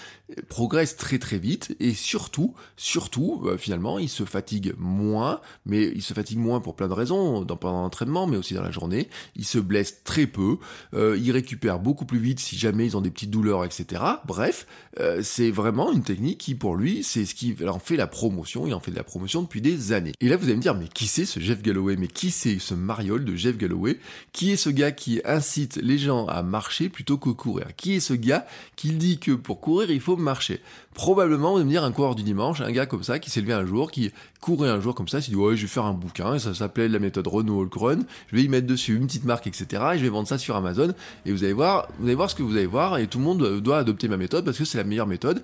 progresse 0.47 0.97
très 0.97 1.19
très 1.19 1.37
vite 1.37 1.75
et 1.79 1.93
surtout, 1.93 2.53
surtout, 2.77 3.41
euh, 3.45 3.57
finalement, 3.57 3.99
il 3.99 4.09
se 4.09 4.23
fatigue 4.23 4.73
moins, 4.77 5.41
mais 5.65 5.83
il 5.83 6.01
se 6.01 6.13
fatigue 6.13 6.37
moins 6.37 6.59
pour 6.59 6.75
plein 6.75 6.87
de 6.87 6.93
raisons, 6.93 7.41
dans, 7.41 7.57
pendant 7.57 7.81
l'entraînement, 7.81 8.27
mais 8.27 8.37
aussi 8.37 8.53
dans 8.53 8.63
la 8.63 8.71
journée. 8.71 9.09
Il 9.35 9.45
se 9.45 9.57
blesse 9.57 10.03
très 10.03 10.27
peu, 10.27 10.57
euh, 10.93 11.17
il 11.19 11.31
récupère 11.31 11.79
beaucoup 11.79 12.05
plus 12.05 12.19
vite 12.19 12.39
si 12.39 12.57
jamais 12.57 12.85
ils 12.85 12.97
ont 12.97 13.01
des 13.01 13.11
petites 13.11 13.31
douleurs, 13.31 13.65
etc. 13.65 14.03
Bref, 14.25 14.67
c'est 15.21 15.49
vraiment 15.49 15.93
une 15.93 16.03
technique 16.03 16.39
qui 16.39 16.55
pour 16.55 16.75
lui, 16.75 17.03
c'est 17.03 17.25
ce 17.25 17.33
qui 17.33 17.55
en 17.65 17.79
fait 17.79 17.95
la 17.95 18.07
promotion, 18.07 18.67
il 18.67 18.73
en 18.73 18.79
fait 18.79 18.91
de 18.91 18.97
la 18.97 19.03
promotion 19.03 19.41
depuis 19.41 19.61
des 19.61 19.93
années. 19.93 20.11
Là, 20.29 20.37
vous 20.37 20.45
allez 20.45 20.55
me 20.55 20.61
dire, 20.61 20.75
mais 20.75 20.87
qui 20.87 21.07
c'est 21.07 21.25
ce 21.25 21.39
Jeff 21.39 21.61
Galloway? 21.61 21.95
Mais 21.97 22.07
qui 22.07 22.31
c'est 22.31 22.59
ce 22.59 22.73
mariole 22.73 23.25
de 23.25 23.35
Jeff 23.35 23.57
Galloway? 23.57 23.99
Qui 24.31 24.51
est 24.51 24.55
ce 24.55 24.69
gars 24.69 24.91
qui 24.91 25.21
incite 25.25 25.77
les 25.81 25.97
gens 25.97 26.25
à 26.27 26.43
marcher 26.43 26.89
plutôt 26.89 27.17
que 27.17 27.29
courir? 27.29 27.67
Qui 27.75 27.95
est 27.95 27.99
ce 27.99 28.13
gars 28.13 28.45
qui 28.75 28.91
dit 28.91 29.19
que 29.19 29.31
pour 29.31 29.59
courir, 29.61 29.91
il 29.91 30.01
faut 30.01 30.15
marcher? 30.15 30.61
Probablement, 30.93 31.51
vous 31.51 31.57
allez 31.57 31.65
me 31.65 31.69
dire, 31.69 31.83
un 31.83 31.91
coureur 31.91 32.15
du 32.15 32.23
dimanche, 32.23 32.61
un 32.61 32.71
gars 32.71 32.85
comme 32.85 33.03
ça, 33.03 33.19
qui 33.19 33.29
s'est 33.29 33.41
levé 33.41 33.53
un 33.53 33.65
jour, 33.65 33.91
qui 33.91 34.11
courait 34.41 34.69
un 34.69 34.79
jour 34.79 34.95
comme 34.95 35.07
ça, 35.07 35.21
s'est 35.21 35.31
dit, 35.31 35.37
ouais, 35.37 35.55
je 35.55 35.61
vais 35.61 35.67
faire 35.67 35.85
un 35.85 35.93
bouquin, 35.93 36.39
ça 36.39 36.53
s'appelait 36.53 36.87
la 36.87 36.99
méthode 36.99 37.27
Renault 37.27 37.69
Run, 37.73 37.99
je 38.27 38.35
vais 38.35 38.43
y 38.43 38.49
mettre 38.49 38.67
dessus 38.67 38.95
une 38.95 39.07
petite 39.07 39.25
marque, 39.25 39.47
etc., 39.47 39.83
et 39.93 39.97
je 39.97 40.03
vais 40.03 40.09
vendre 40.09 40.27
ça 40.27 40.37
sur 40.37 40.55
Amazon, 40.55 40.93
et 41.25 41.31
vous 41.31 41.43
allez 41.43 41.53
voir, 41.53 41.87
vous 41.99 42.05
allez 42.05 42.15
voir 42.15 42.29
ce 42.29 42.35
que 42.35 42.43
vous 42.43 42.55
allez 42.55 42.65
voir, 42.65 42.97
et 42.97 43.07
tout 43.07 43.19
le 43.19 43.23
monde 43.23 43.59
doit 43.61 43.77
adopter 43.77 44.07
ma 44.07 44.17
méthode, 44.17 44.45
parce 44.45 44.57
que 44.57 44.65
c'est 44.65 44.77
la 44.77 44.83
meilleure 44.83 45.07
méthode. 45.07 45.43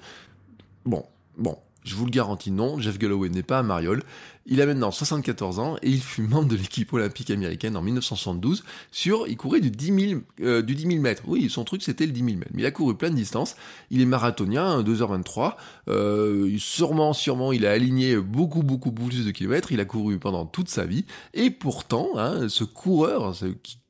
Bon, 0.86 1.06
bon, 1.38 1.58
je 1.84 1.96
vous 1.96 2.06
le 2.06 2.12
garantis, 2.12 2.51
non, 2.51 2.80
Jeff 2.80 2.98
Galloway 2.98 3.30
n'est 3.30 3.44
pas 3.44 3.60
un 3.60 3.63
mariole. 3.63 4.04
Il 4.47 4.61
a 4.61 4.67
maintenant 4.67 4.91
74 4.91 5.57
ans 5.57 5.75
et 5.81 5.89
il 5.89 6.01
fut 6.01 6.21
membre 6.21 6.47
de 6.47 6.55
l'équipe 6.55 6.93
olympique 6.93 7.31
américaine 7.31 7.75
en 7.75 7.81
1972 7.81 8.63
sur, 8.91 9.27
il 9.27 9.37
courait 9.37 9.59
du 9.59 9.71
10 9.71 10.09
000, 10.09 10.21
euh, 10.41 10.61
du 10.61 10.75
10 10.75 10.87
000 10.87 11.01
mètres. 11.01 11.23
Oui, 11.25 11.49
son 11.49 11.63
truc 11.63 11.81
c'était 11.81 12.05
le 12.05 12.11
10 12.11 12.23
000 12.23 12.37
mètres. 12.37 12.51
Mais 12.53 12.61
il 12.61 12.65
a 12.65 12.71
couru 12.71 12.95
plein 12.95 13.09
de 13.09 13.15
distances. 13.15 13.55
Il 13.89 14.01
est 14.01 14.05
marathonien, 14.05 14.83
2h23. 14.83 15.55
Euh, 15.87 16.55
sûrement, 16.59 17.13
sûrement, 17.13 17.51
il 17.53 17.65
a 17.65 17.71
aligné 17.71 18.17
beaucoup, 18.17 18.61
beaucoup 18.61 18.91
plus 18.91 19.25
de 19.25 19.31
kilomètres. 19.31 19.71
Il 19.71 19.79
a 19.79 19.85
couru 19.85 20.19
pendant 20.19 20.45
toute 20.45 20.69
sa 20.69 20.85
vie. 20.85 21.05
Et 21.33 21.49
pourtant, 21.49 22.09
hein, 22.15 22.47
ce 22.47 22.63
coureur, 22.63 23.33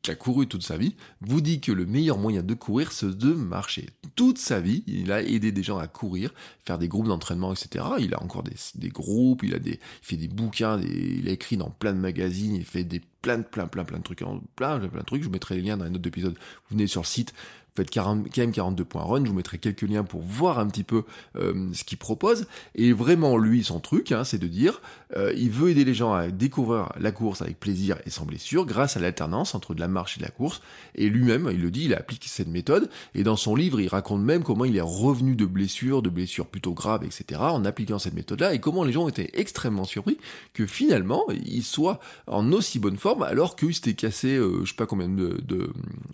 qui 0.05 0.11
a 0.11 0.15
couru 0.15 0.45
toute 0.45 0.61
sa 0.61 0.77
vie, 0.77 0.95
vous 1.21 1.41
dit 1.41 1.59
que 1.59 1.71
le 1.71 1.87
meilleur 1.87 2.19
moyen 2.19 2.43
de 2.43 2.53
courir, 2.53 2.91
c'est 2.91 3.17
de 3.17 3.33
marcher. 3.33 3.89
Toute 4.15 4.37
sa 4.37 4.59
vie, 4.59 4.83
il 4.85 5.11
a 5.11 5.23
aidé 5.23 5.51
des 5.51 5.63
gens 5.63 5.79
à 5.79 5.87
courir, 5.87 6.31
faire 6.63 6.77
des 6.77 6.87
groupes 6.87 7.07
d'entraînement, 7.07 7.51
etc. 7.51 7.85
Il 7.99 8.13
a 8.13 8.21
encore 8.21 8.43
des, 8.43 8.89
groupes, 8.89 9.41
il 9.43 9.55
a 9.55 9.59
des, 9.59 9.71
il 9.71 9.79
fait 10.03 10.15
des 10.15 10.27
il 10.53 11.27
a 11.27 11.31
écrit 11.31 11.57
dans 11.57 11.69
plein 11.69 11.93
de 11.93 11.99
magazines, 11.99 12.55
il 12.55 12.65
fait 12.65 12.83
des 12.83 13.01
plein, 13.21 13.41
plein, 13.41 13.67
plein, 13.67 13.83
plein 13.83 13.97
de 13.97 14.03
trucs, 14.03 14.19
plein, 14.55 14.79
plein 14.79 14.79
de 14.79 15.05
trucs. 15.05 15.23
Je 15.23 15.29
mettrai 15.29 15.55
les 15.55 15.61
liens 15.61 15.77
dans 15.77 15.85
un 15.85 15.93
autre 15.95 16.07
épisode. 16.07 16.33
Vous 16.33 16.77
venez 16.77 16.87
sur 16.87 17.01
le 17.01 17.07
site, 17.07 17.33
faites 17.75 17.91
km42.run, 17.91 19.25
je 19.25 19.29
vous 19.29 19.35
mettrai 19.35 19.57
quelques 19.57 19.81
liens 19.81 20.03
pour 20.03 20.21
voir 20.21 20.59
un 20.59 20.67
petit 20.67 20.83
peu 20.83 21.03
euh, 21.35 21.69
ce 21.73 21.83
qu'il 21.83 21.97
propose. 21.97 22.47
Et 22.75 22.93
vraiment, 22.93 23.37
lui, 23.37 23.63
son 23.63 23.79
truc, 23.79 24.11
hein, 24.11 24.23
c'est 24.23 24.37
de 24.37 24.47
dire, 24.47 24.81
euh, 25.15 25.33
il 25.35 25.51
veut 25.51 25.69
aider 25.69 25.85
les 25.85 25.93
gens 25.93 26.13
à 26.13 26.29
découvrir 26.29 26.91
la 26.99 27.11
course 27.11 27.41
avec 27.41 27.59
plaisir 27.59 27.97
et 28.05 28.09
sans 28.09 28.25
blessure, 28.25 28.65
grâce 28.65 28.97
à 28.97 28.99
l'alternance 28.99 29.55
entre 29.55 29.73
de 29.73 29.79
la 29.79 29.87
marche 29.87 30.17
et 30.17 30.19
de 30.19 30.25
la 30.25 30.31
course. 30.31 30.61
Et 30.95 31.09
lui-même, 31.09 31.49
il 31.51 31.61
le 31.61 31.71
dit, 31.71 31.85
il 31.85 31.93
applique 31.93 32.25
cette 32.25 32.47
méthode. 32.47 32.89
Et 33.13 33.23
dans 33.23 33.35
son 33.35 33.55
livre, 33.55 33.79
il 33.79 33.87
raconte 33.87 34.21
même 34.21 34.43
comment 34.43 34.65
il 34.65 34.77
est 34.77 34.81
revenu 34.81 35.35
de 35.35 35.45
blessures, 35.45 36.01
de 36.01 36.09
blessures 36.09 36.47
plutôt 36.47 36.73
graves, 36.73 37.03
etc., 37.03 37.41
en 37.41 37.65
appliquant 37.65 37.99
cette 37.99 38.13
méthode-là, 38.13 38.53
et 38.53 38.59
comment 38.59 38.83
les 38.83 38.91
gens 38.91 39.07
étaient 39.07 39.31
extrêmement 39.33 39.83
surpris 39.83 40.17
que 40.53 40.65
finalement, 40.65 41.23
il 41.45 41.63
soit 41.63 41.99
en 42.27 42.51
aussi 42.51 42.79
bonne 42.79 42.97
forme, 42.97 43.23
alors 43.23 43.55
qu'il 43.55 43.73
s'était 43.73 43.93
cassé, 43.93 44.35
euh, 44.35 44.61
je 44.63 44.69
sais 44.69 44.75
pas 44.75 44.85
combien 44.85 45.07
de 45.07 45.35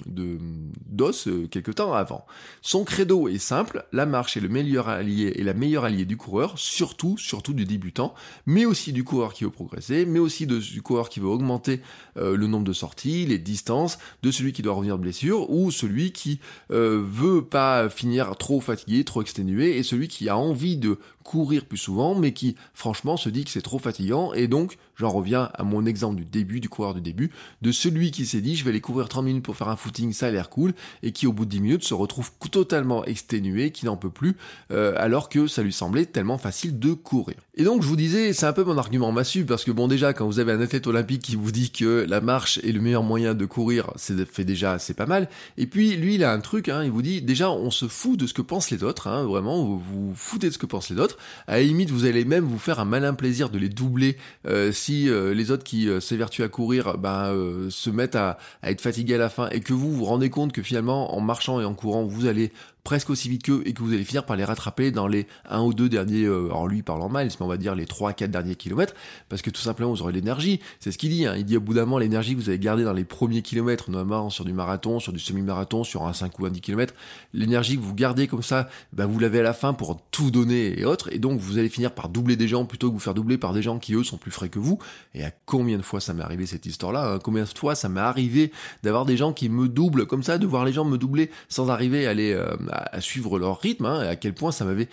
d'os 0.06 1.28
de, 1.28 1.48
quelque 1.52 1.72
temps 1.72 1.94
avant. 1.94 2.26
Son 2.62 2.84
credo 2.84 3.28
est 3.28 3.38
simple, 3.38 3.86
la 3.92 4.06
marche 4.06 4.38
est 4.38 4.40
le 4.40 4.50
meilleur 4.50 4.90
allié 4.90 5.34
et 5.36 5.44
la 5.44 5.54
meilleure 5.54 5.86
alliée 5.86 6.06
du 6.06 6.18
coureur, 6.18 6.58
surtout, 6.58 7.18
surtout 7.18 7.54
du 7.54 7.66
débutant, 7.66 8.14
mais 8.46 8.66
aussi 8.66 8.94
du 8.94 9.04
coureur 9.04 9.34
qui 9.34 9.44
veut 9.44 9.52
progresser, 9.52 10.06
mais 10.06 10.20
aussi 10.20 10.48
du 10.48 10.82
coureur 10.82 11.10
qui 11.10 11.20
veut 11.20 11.28
augmenter 11.28 11.82
euh, 12.18 12.36
le 12.36 12.48
nombre 12.48 12.66
de 12.66 12.74
sorties, 12.74 13.26
les 13.26 13.38
distances, 13.38 14.00
de 14.24 14.32
celui 14.32 14.54
qui 14.54 14.62
doit 14.62 14.74
revenir 14.74 14.98
de 14.98 15.04
blessure, 15.04 15.50
ou 15.52 15.72
celui 15.72 16.12
qui 16.12 16.40
euh, 16.72 17.04
veut 17.06 17.44
pas 17.44 17.90
finir 17.90 18.36
trop 18.38 18.62
fatigué, 18.62 19.04
trop 19.04 19.22
exténué, 19.22 19.78
et 19.78 19.84
celui 19.84 20.08
qui 20.08 20.30
a 20.30 20.38
envie 20.38 20.78
de 20.78 20.98
courir 21.24 21.66
plus 21.66 21.78
souvent, 21.78 22.16
mais 22.16 22.34
qui 22.34 22.56
franchement 22.74 23.18
se 23.18 23.30
dit 23.30 23.44
que 23.44 23.50
c'est 23.50 23.62
trop 23.62 23.80
fatigant, 23.80 24.34
et 24.34 24.48
donc 24.48 24.78
j'en 24.96 25.10
reviens 25.10 25.50
à 25.54 25.64
mon 25.64 25.86
exemple 25.86 26.16
du 26.16 26.26
début, 26.26 26.60
du 26.60 26.70
coureur 26.70 26.94
du 26.94 27.02
début, 27.02 27.32
de 27.62 27.72
celui 27.72 28.12
qui 28.12 28.26
s'est 28.26 28.42
dit 28.42 28.56
je 28.56 28.64
vais 28.64 28.70
aller 28.70 28.82
courir 28.82 29.10
30 29.10 29.26
minutes 29.26 29.44
pour 29.44 29.56
faire 29.56 29.70
un 29.70 29.76
footing, 29.76 30.14
ça 30.14 30.28
a 30.28 30.32
l'air 30.32 30.50
cool, 30.50 30.74
et 31.04 31.12
qui 31.12 31.28
au 31.28 31.34
bout 31.34 31.46
de 31.46 31.52
10 31.52 31.62
minutes 31.62 31.84
se 31.84 31.94
retrouve 31.94 32.32
totalement 32.52 33.06
exténué, 33.06 33.72
qui 33.72 33.86
n'en 33.86 33.98
peut 33.98 34.10
plus, 34.10 34.38
euh, 34.72 34.94
alors 34.98 35.30
que 35.30 35.48
ça 35.48 35.64
lui 35.64 35.74
semblait 35.74 36.06
tellement 36.06 36.38
facile 36.38 36.80
de 36.80 36.94
courir. 36.94 37.38
Et 37.62 37.64
donc 37.64 37.84
je 37.84 37.88
vous 37.88 37.96
disais, 37.96 38.34
c'est 38.34 38.48
un 38.48 38.54
peu 38.54 38.64
mon 38.64 38.80
argument 38.80 39.12
massu, 39.12 39.46
parce 39.46 39.64
que 39.64 39.70
bon 39.70 39.88
déjà 39.88 40.14
quand 40.14 40.26
vous 40.26 40.40
avez 40.40 40.52
un 40.52 40.62
athlète 40.62 40.88
olympique 40.88 41.22
qui 41.22 41.36
vous 41.36 41.52
dit 41.52 41.70
que 41.70 42.08
la 42.10 42.20
marche 42.20 42.58
est 42.64 42.72
le 42.72 42.82
meilleur 42.82 43.04
moyen 43.04 43.36
de 43.36 43.46
courir, 43.46 43.92
c'est 43.98 44.42
déjà 44.44 44.80
c'est 44.80 44.96
pas 44.96 45.06
mal, 45.06 45.30
et 45.60 45.68
puis 45.68 45.96
lui 45.96 46.16
il 46.16 46.24
a 46.24 46.34
un 46.34 46.40
truc, 46.40 46.70
hein, 46.70 46.84
il 46.84 46.90
vous 46.90 47.04
dit 47.04 47.22
déjà 47.22 47.52
on 47.52 47.70
se 47.70 47.88
fout 47.88 48.20
de 48.20 48.26
ce 48.26 48.34
que 48.34 48.42
pensent 48.42 48.72
les 48.72 48.84
autres, 48.84 49.06
hein, 49.06 49.26
vraiment 49.26 49.64
vous 49.64 49.78
vous 49.78 50.12
foutez 50.16 50.48
de 50.48 50.54
ce 50.54 50.58
que 50.58 50.66
pensent 50.66 50.90
les 50.90 51.00
autres, 51.00 51.20
à 51.46 51.58
la 51.58 51.62
limite 51.62 51.92
vous 51.92 52.06
allez 52.06 52.26
même 52.26 52.46
vous 52.46 52.58
faire 52.58 52.80
un 52.80 52.86
malin 52.86 53.14
plaisir 53.14 53.52
de 53.52 53.60
les 53.60 53.70
doubler 53.70 54.18
euh, 54.48 54.72
si 54.72 55.08
euh, 55.08 55.36
les 55.36 55.52
autres 55.52 55.64
qui 55.64 55.88
s'évertuent 56.00 56.42
à 56.42 56.48
courir 56.48 56.98
ben, 56.98 57.32
se 57.70 57.92
mettent 57.92 58.16
à, 58.16 58.40
à 58.64 58.72
être 58.72 58.82
fatigués 58.82 59.14
à 59.14 59.20
la 59.20 59.30
fin 59.30 59.50
et 59.50 59.60
que 59.60 59.74
vous 59.74 59.94
vous 59.94 60.06
rendez 60.06 60.32
compte 60.32 60.52
que 60.52 60.64
finalement 60.64 61.16
en 61.16 61.22
marchant 61.22 61.62
et 61.62 61.66
en 61.66 61.76
courant 61.76 62.06
vous 62.06 62.26
allez 62.26 62.52
presque 62.84 63.10
aussi 63.10 63.30
vite 63.30 63.44
qu'eux 63.44 63.62
et 63.66 63.74
que 63.74 63.82
vous 63.82 63.94
allez 63.94 64.04
finir 64.04 64.26
par 64.26 64.36
les 64.36 64.44
rattraper 64.44 64.92
dans 64.92 65.08
les 65.08 65.28
1 65.50 65.62
ou 65.62 65.74
2 65.74 65.90
derniers, 65.90 66.26
euh, 66.26 66.50
en 66.52 66.66
lui 66.66 66.82
parlant 66.82 67.10
mal, 67.10 67.28
mais 67.28 67.46
on 67.46 67.48
va 67.48 67.58
dire 67.58 67.76
les 67.76 67.86
3-4 67.86 68.28
derniers 68.28 68.56
kilomètres, 68.56 68.94
parce 69.30 69.42
que 69.42 69.50
tout 69.50 69.62
simplement 69.62 69.92
vous 69.92 70.02
aurez 70.02 70.14
l'énergie, 70.14 70.60
c'est 70.80 70.92
ce 70.92 70.98
qu'il 70.98 71.10
dit, 71.10 71.26
hein. 71.26 71.36
il 71.38 71.46
dit 71.46 71.58
au 71.58 71.62
bout 71.62 71.74
d'un 71.74 71.82
moment 71.82 72.00
l'énergie 72.00 72.36
que 72.36 72.42
vous 72.42 72.50
avez 72.50 72.60
gardée 72.60 72.84
dans 72.84 72.94
les 72.94 73.04
premiers 73.04 73.42
kilomètres, 73.42 73.92
notamment 73.92 74.30
sur 74.30 74.46
du 74.46 74.54
marathon, 74.54 75.00
sur 75.00 75.14
du 75.14 75.20
semi-marathon, 75.20 75.84
sur 75.84 76.06
un 76.06 76.14
5 76.14 76.40
ou 76.40 76.46
un 76.46 76.50
10 76.50 76.62
km, 76.62 76.94
l'énergie 77.34 77.78
que 77.78 77.82
vous 77.82 77.96
gardez 77.96 78.28
comme 78.28 78.44
ça, 78.44 78.70
bah, 78.94 79.06
vous 79.06 79.20
l'avez 79.20 79.40
à 79.40 79.44
la 79.44 79.54
fin 79.54 79.74
pour 79.74 80.02
tout 80.12 80.32
donner 80.32 80.80
et 80.80 80.86
autres, 80.86 81.14
et 81.14 81.20
donc 81.20 81.40
vous 81.40 81.58
allez 81.58 81.70
finir 81.70 81.92
par 81.92 82.10
doubler 82.10 82.36
des 82.36 82.48
gens 82.48 82.66
plutôt 82.66 82.90
que 82.90 82.94
vous 82.94 83.00
faire 83.00 83.14
doubler 83.14 83.38
par 83.38 83.54
des 83.54 83.62
gens 83.62 83.80
qui 83.80 83.94
eux 83.94 84.04
sont 84.04 84.18
plus 84.18 84.32
frais 84.32 84.50
que 84.50 84.60
vous, 84.60 84.80
et 85.14 85.24
à 85.24 85.32
combien 85.46 85.78
de 85.78 85.84
fois 85.84 86.00
ça 86.00 86.14
m'est 86.14 86.24
arrivé 86.24 86.46
cette 86.46 86.66
histoire-là, 86.66 87.14
hein? 87.14 87.20
combien 87.24 87.44
de 87.44 87.58
fois 87.58 87.76
ça 87.76 87.90
m'est 87.90 88.00
arrivé 88.00 88.52
d'avoir 88.84 89.06
des 89.06 89.18
gens 89.18 89.34
qui 89.34 89.50
me 89.50 89.68
doublent 89.68 90.08
comme 90.08 90.24
ça, 90.24 90.38
de 90.38 90.48
voir 90.48 90.66
les 90.66 90.74
gens 90.74 90.86
me 90.86 90.98
doubler 90.98 91.30
sans 91.50 91.70
arriver 91.70 92.08
à 92.08 92.14
les, 92.14 92.34
euh, 92.34 92.56
à, 92.72 93.02
suivre 93.02 93.38
leur 93.38 93.60
rythme, 93.60 93.86
hein, 93.86 94.04
et 94.04 94.08
à 94.08 94.16
quel 94.16 94.34
point 94.34 94.52
ça 94.52 94.66
m'avait 94.66 94.88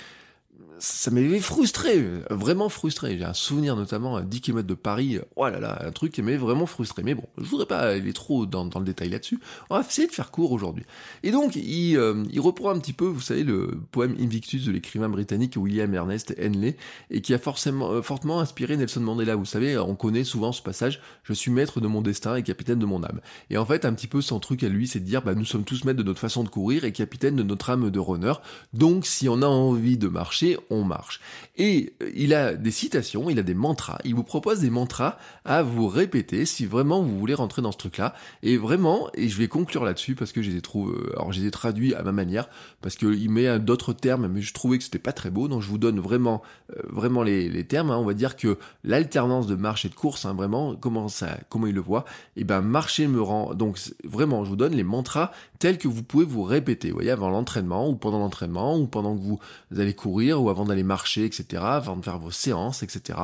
ça 0.80 1.10
m'avait 1.10 1.40
frustré, 1.40 2.04
vraiment 2.30 2.68
frustré. 2.68 3.18
J'ai 3.18 3.24
un 3.24 3.34
souvenir 3.34 3.76
notamment 3.76 4.16
à 4.16 4.22
10 4.22 4.40
km 4.40 4.66
de 4.66 4.74
Paris, 4.74 5.18
oh 5.36 5.48
là 5.48 5.58
là, 5.58 5.82
un 5.84 5.90
truc 5.90 6.12
qui 6.12 6.22
m'avait 6.22 6.36
vraiment 6.36 6.66
frustré. 6.66 7.02
Mais 7.02 7.14
bon, 7.14 7.24
je 7.38 7.44
voudrais 7.44 7.66
pas 7.66 7.80
aller 7.80 8.12
trop 8.12 8.46
dans, 8.46 8.64
le 8.64 8.84
détail 8.84 9.10
là-dessus. 9.10 9.40
On 9.70 9.76
va 9.76 9.84
essayer 9.86 10.06
de 10.06 10.12
faire 10.12 10.30
court 10.30 10.52
aujourd'hui. 10.52 10.84
Et 11.22 11.30
donc, 11.30 11.56
il, 11.56 11.96
euh, 11.96 12.22
il, 12.30 12.40
reprend 12.40 12.70
un 12.70 12.78
petit 12.78 12.92
peu, 12.92 13.06
vous 13.06 13.20
savez, 13.20 13.42
le 13.42 13.80
poème 13.90 14.14
Invictus 14.20 14.64
de 14.64 14.72
l'écrivain 14.72 15.08
britannique 15.08 15.54
William 15.56 15.92
Ernest 15.94 16.34
Henley, 16.40 16.76
et 17.10 17.20
qui 17.20 17.34
a 17.34 17.38
forcément, 17.38 17.90
euh, 17.90 18.02
fortement 18.02 18.40
inspiré 18.40 18.76
Nelson 18.76 19.00
Mandela. 19.00 19.34
Vous 19.34 19.44
savez, 19.44 19.78
on 19.78 19.94
connaît 19.94 20.24
souvent 20.24 20.52
ce 20.52 20.62
passage, 20.62 21.00
je 21.24 21.32
suis 21.32 21.50
maître 21.50 21.80
de 21.80 21.88
mon 21.88 22.02
destin 22.02 22.36
et 22.36 22.42
capitaine 22.42 22.78
de 22.78 22.86
mon 22.86 23.02
âme. 23.02 23.20
Et 23.50 23.58
en 23.58 23.66
fait, 23.66 23.84
un 23.84 23.94
petit 23.94 24.06
peu 24.06 24.20
son 24.20 24.38
truc 24.38 24.62
à 24.62 24.68
lui, 24.68 24.86
c'est 24.86 25.00
de 25.00 25.04
dire, 25.04 25.22
bah, 25.22 25.34
nous 25.34 25.44
sommes 25.44 25.64
tous 25.64 25.84
maîtres 25.84 25.98
de 25.98 26.04
notre 26.04 26.20
façon 26.20 26.44
de 26.44 26.48
courir 26.48 26.84
et 26.84 26.92
capitaine 26.92 27.36
de 27.36 27.42
notre 27.42 27.70
âme 27.70 27.90
de 27.90 27.98
runner. 27.98 28.34
Donc, 28.72 29.06
si 29.06 29.28
on 29.28 29.42
a 29.42 29.46
envie 29.46 29.96
de 29.96 30.08
marcher, 30.08 30.28
marcher, 30.28 30.58
on 30.70 30.84
marche. 30.84 31.20
Et 31.56 31.94
euh, 32.02 32.10
il 32.14 32.34
a 32.34 32.54
des 32.54 32.70
citations, 32.70 33.30
il 33.30 33.38
a 33.38 33.42
des 33.42 33.54
mantras, 33.54 33.98
il 34.04 34.14
vous 34.14 34.24
propose 34.24 34.60
des 34.60 34.70
mantras 34.70 35.18
à 35.44 35.62
vous 35.62 35.88
répéter 35.88 36.44
si 36.46 36.66
vraiment 36.66 37.02
vous 37.02 37.18
voulez 37.18 37.34
rentrer 37.34 37.62
dans 37.62 37.72
ce 37.72 37.78
truc-là. 37.78 38.14
Et 38.42 38.56
vraiment, 38.56 39.08
et 39.14 39.28
je 39.28 39.38
vais 39.38 39.48
conclure 39.48 39.84
là-dessus 39.84 40.14
parce 40.14 40.32
que 40.32 40.42
je 40.42 40.50
les 40.50 40.58
euh, 40.58 41.12
alors 41.14 41.32
je 41.32 41.40
les 41.40 41.46
ai 41.46 41.50
traduits 41.50 41.94
à 41.94 42.02
ma 42.02 42.12
manière, 42.12 42.48
parce 42.80 42.96
qu'il 42.96 43.30
met 43.30 43.58
d'autres 43.58 43.92
termes, 43.92 44.28
mais 44.28 44.42
je 44.42 44.52
trouvais 44.52 44.78
que 44.78 44.84
c'était 44.84 44.98
pas 44.98 45.12
très 45.12 45.30
beau, 45.30 45.48
donc 45.48 45.62
je 45.62 45.68
vous 45.68 45.78
donne 45.78 46.00
vraiment, 46.00 46.42
euh, 46.76 46.82
vraiment 46.88 47.22
les, 47.22 47.64
termes. 47.64 47.90
Hein. 47.90 47.98
On 47.98 48.04
va 48.04 48.14
dire 48.14 48.36
que 48.36 48.58
l'alternance 48.84 49.46
de 49.46 49.54
marche 49.54 49.84
et 49.84 49.88
de 49.88 49.94
course, 49.94 50.24
hein, 50.24 50.34
vraiment, 50.34 50.76
comment 50.76 51.08
ça, 51.08 51.38
comment 51.48 51.66
il 51.66 51.74
le 51.74 51.80
voit, 51.80 52.04
et 52.36 52.40
eh 52.40 52.44
ben 52.44 52.60
marcher 52.60 53.08
me 53.08 53.20
rend, 53.20 53.54
donc 53.54 53.78
vraiment, 54.04 54.44
je 54.44 54.50
vous 54.50 54.56
donne 54.56 54.74
les 54.74 54.84
mantras 54.84 55.32
tels 55.58 55.78
que 55.78 55.88
vous 55.88 56.02
pouvez 56.02 56.24
vous 56.24 56.42
répéter, 56.42 56.88
vous 56.88 56.94
voyez, 56.94 57.10
avant 57.10 57.30
l'entraînement, 57.30 57.88
ou 57.88 57.96
pendant 57.96 58.18
l'entraînement, 58.18 58.78
ou 58.78 58.86
pendant 58.86 59.16
que 59.16 59.22
vous 59.22 59.40
allez 59.76 59.94
courir, 59.94 60.42
ou 60.42 60.50
avant 60.50 60.57
d'aller 60.64 60.82
marcher, 60.82 61.24
etc., 61.24 61.62
avant 61.62 61.96
de 61.96 62.04
faire 62.04 62.18
vos 62.18 62.30
séances, 62.30 62.82
etc 62.82 63.14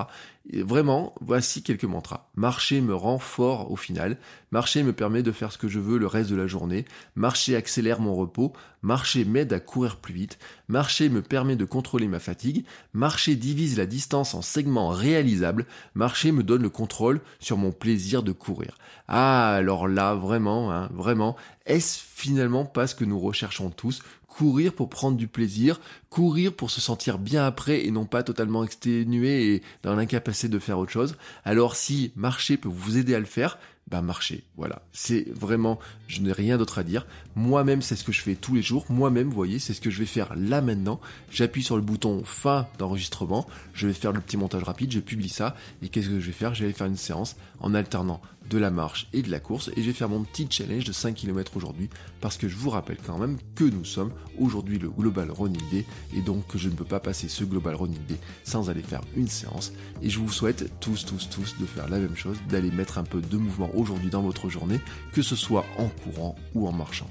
vraiment, 0.53 1.15
voici 1.21 1.63
quelques 1.63 1.85
mantras. 1.85 2.29
Marcher 2.35 2.81
me 2.81 2.95
rend 2.95 3.19
fort 3.19 3.71
au 3.71 3.77
final. 3.77 4.19
Marcher 4.51 4.83
me 4.83 4.93
permet 4.93 5.23
de 5.23 5.33
faire 5.33 5.51
ce 5.51 5.59
que 5.59 5.69
je 5.69 5.81
veux 5.81 5.99
le 5.99 6.07
reste 6.07 6.31
de 6.31 6.37
la 6.37 6.47
journée. 6.47 6.85
Marcher 7.17 7.57
accélère 7.57 8.01
mon 8.01 8.15
repos. 8.15 8.53
Marcher 8.83 9.25
m'aide 9.25 9.53
à 9.55 9.61
courir 9.61 9.97
plus 9.97 10.13
vite. 10.13 10.39
Marcher 10.69 11.09
me 11.09 11.23
permet 11.23 11.57
de 11.57 11.65
contrôler 11.65 12.09
ma 12.09 12.19
fatigue. 12.19 12.65
Marcher 12.93 13.37
divise 13.37 13.79
la 13.79 13.87
distance 13.87 14.35
en 14.35 14.43
segments 14.43 14.91
réalisables. 14.91 15.67
Marcher 15.95 16.31
me 16.31 16.43
donne 16.43 16.63
le 16.63 16.71
contrôle 16.71 17.21
sur 17.41 17.57
mon 17.57 17.73
plaisir 17.73 18.23
de 18.23 18.33
courir. 18.33 18.77
Ah, 19.09 19.55
alors 19.55 19.89
là, 19.89 20.15
vraiment, 20.15 20.73
hein, 20.73 20.91
vraiment, 20.93 21.37
est-ce 21.65 22.03
finalement 22.15 22.67
pas 22.67 22.87
ce 22.87 22.95
que 22.95 23.05
nous 23.05 23.19
recherchons 23.19 23.71
tous 23.71 24.03
courir 24.37 24.73
pour 24.73 24.89
prendre 24.89 25.17
du 25.17 25.29
plaisir, 25.29 25.81
courir 26.11 26.53
pour 26.53 26.71
se 26.71 26.81
sentir 26.81 27.19
bien 27.19 27.47
après 27.47 27.87
et 27.87 27.91
non 27.93 28.05
pas 28.05 28.25
totalement 28.25 28.65
exténué 28.65 29.55
et 29.55 29.63
dans 29.83 29.95
l'incapacité 29.95 30.49
de 30.49 30.59
faire 30.59 30.79
autre 30.79 30.91
chose. 30.91 31.17
Alors 31.45 31.77
si 31.77 32.13
marcher 32.17 32.57
peut 32.57 32.69
vous 32.69 32.99
aider 32.99 33.15
à 33.15 33.21
le 33.21 33.27
faire, 33.27 33.59
bah 33.91 34.01
marcher. 34.01 34.45
Voilà. 34.57 34.83
C'est 34.93 35.27
vraiment, 35.35 35.79
je 36.09 36.21
n'ai 36.23 36.33
rien 36.33 36.57
d'autre 36.57 36.79
à 36.79 36.85
dire. 36.85 37.07
Moi-même, 37.37 37.83
c'est 37.83 37.97
ce 37.97 38.05
que 38.05 38.13
je 38.13 38.23
fais 38.23 38.35
tous 38.35 38.55
les 38.55 38.63
jours. 38.63 38.87
Moi-même, 38.89 39.29
vous 39.29 39.35
voyez, 39.35 39.59
c'est 39.59 39.75
ce 39.75 39.81
que 39.81 39.91
je 39.91 39.99
vais 39.99 40.07
faire 40.07 40.35
là 40.37 40.63
maintenant. 40.63 41.01
J'appuie 41.31 41.63
sur 41.63 41.77
le 41.77 41.83
bouton 41.83 42.23
fin 42.25 42.67
d'enregistrement. 42.79 43.47
Je 43.75 43.87
vais 43.87 43.93
faire 43.93 44.13
le 44.13 44.21
petit 44.21 44.39
montage 44.39 44.63
rapide. 44.63 44.91
Je 44.91 45.01
publie 45.01 45.29
ça. 45.29 45.55
Et 45.83 45.91
qu'est-ce 45.91 46.09
que 46.09 46.19
je 46.19 46.27
vais 46.27 46.33
faire? 46.33 46.55
Je 46.55 46.65
vais 46.65 46.73
faire 46.73 46.87
une 46.87 46.97
séance 46.97 47.37
en 47.61 47.75
alternant 47.75 48.23
de 48.51 48.59
la 48.59 48.71
marche 48.71 49.09
et 49.13 49.23
de 49.23 49.31
la 49.31 49.41
course. 49.41 49.71
Et 49.77 49.83
je 49.83 49.87
vais 49.87 49.93
faire 49.93 50.09
mon 50.09 50.23
petit 50.25 50.47
challenge 50.51 50.85
de 50.85 50.93
5 50.93 51.15
km 51.15 51.57
aujourd'hui. 51.57 51.89
Parce 52.21 52.37
que 52.37 52.49
je 52.49 52.57
vous 52.57 52.71
rappelle 52.71 52.99
quand 53.05 53.19
même 53.19 53.39
que 53.55 53.65
nous 53.65 53.85
sommes 53.85 54.13
aujourd'hui 54.39 54.79
le 54.79 54.91
Global 54.91 55.31
Running 55.31 55.71
Day. 55.71 55.85
Et 56.17 56.21
donc 56.21 56.47
que 56.47 56.59
je 56.59 56.69
ne 56.69 56.75
peux 56.75 56.85
pas 56.85 57.01
passer 57.01 57.29
ce 57.29 57.45
Global 57.45 57.75
Running 57.75 58.05
Day 58.07 58.19
sans 58.45 58.71
aller 58.71 58.83
faire 58.83 59.03
une 59.17 59.29
séance. 59.29 59.73
Et 60.03 60.11
je 60.11 60.19
vous 60.19 60.31
souhaite 60.31 60.71
tous, 60.81 61.05
tous, 61.05 61.29
tous 61.31 61.57
de 61.59 61.67
faire 61.67 61.89
la 61.89 61.99
même 61.99 62.17
chose. 62.17 62.39
D'aller 62.49 62.71
mettre 62.71 62.99
un 62.99 63.05
peu 63.05 63.21
de 63.21 63.37
mouvement 63.37 63.71
aujourd'hui 63.75 64.11
dans 64.11 64.23
votre 64.23 64.49
journée. 64.49 64.81
Que 65.13 65.23
ce 65.23 65.37
soit 65.37 65.65
en 65.79 65.89
courant 65.89 66.37
ou 66.55 66.69
en 66.69 66.73
marchant. 66.73 67.09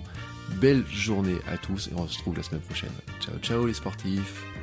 Belle 0.60 0.86
journée 0.88 1.38
à 1.48 1.58
tous 1.58 1.88
et 1.88 1.91
on 1.96 2.08
se 2.08 2.17
retrouve 2.17 2.38
la 2.38 2.43
semaine 2.43 2.62
prochaine. 2.62 2.91
Ciao 3.22 3.38
ciao 3.39 3.65
les 3.65 3.74
sportifs 3.74 4.62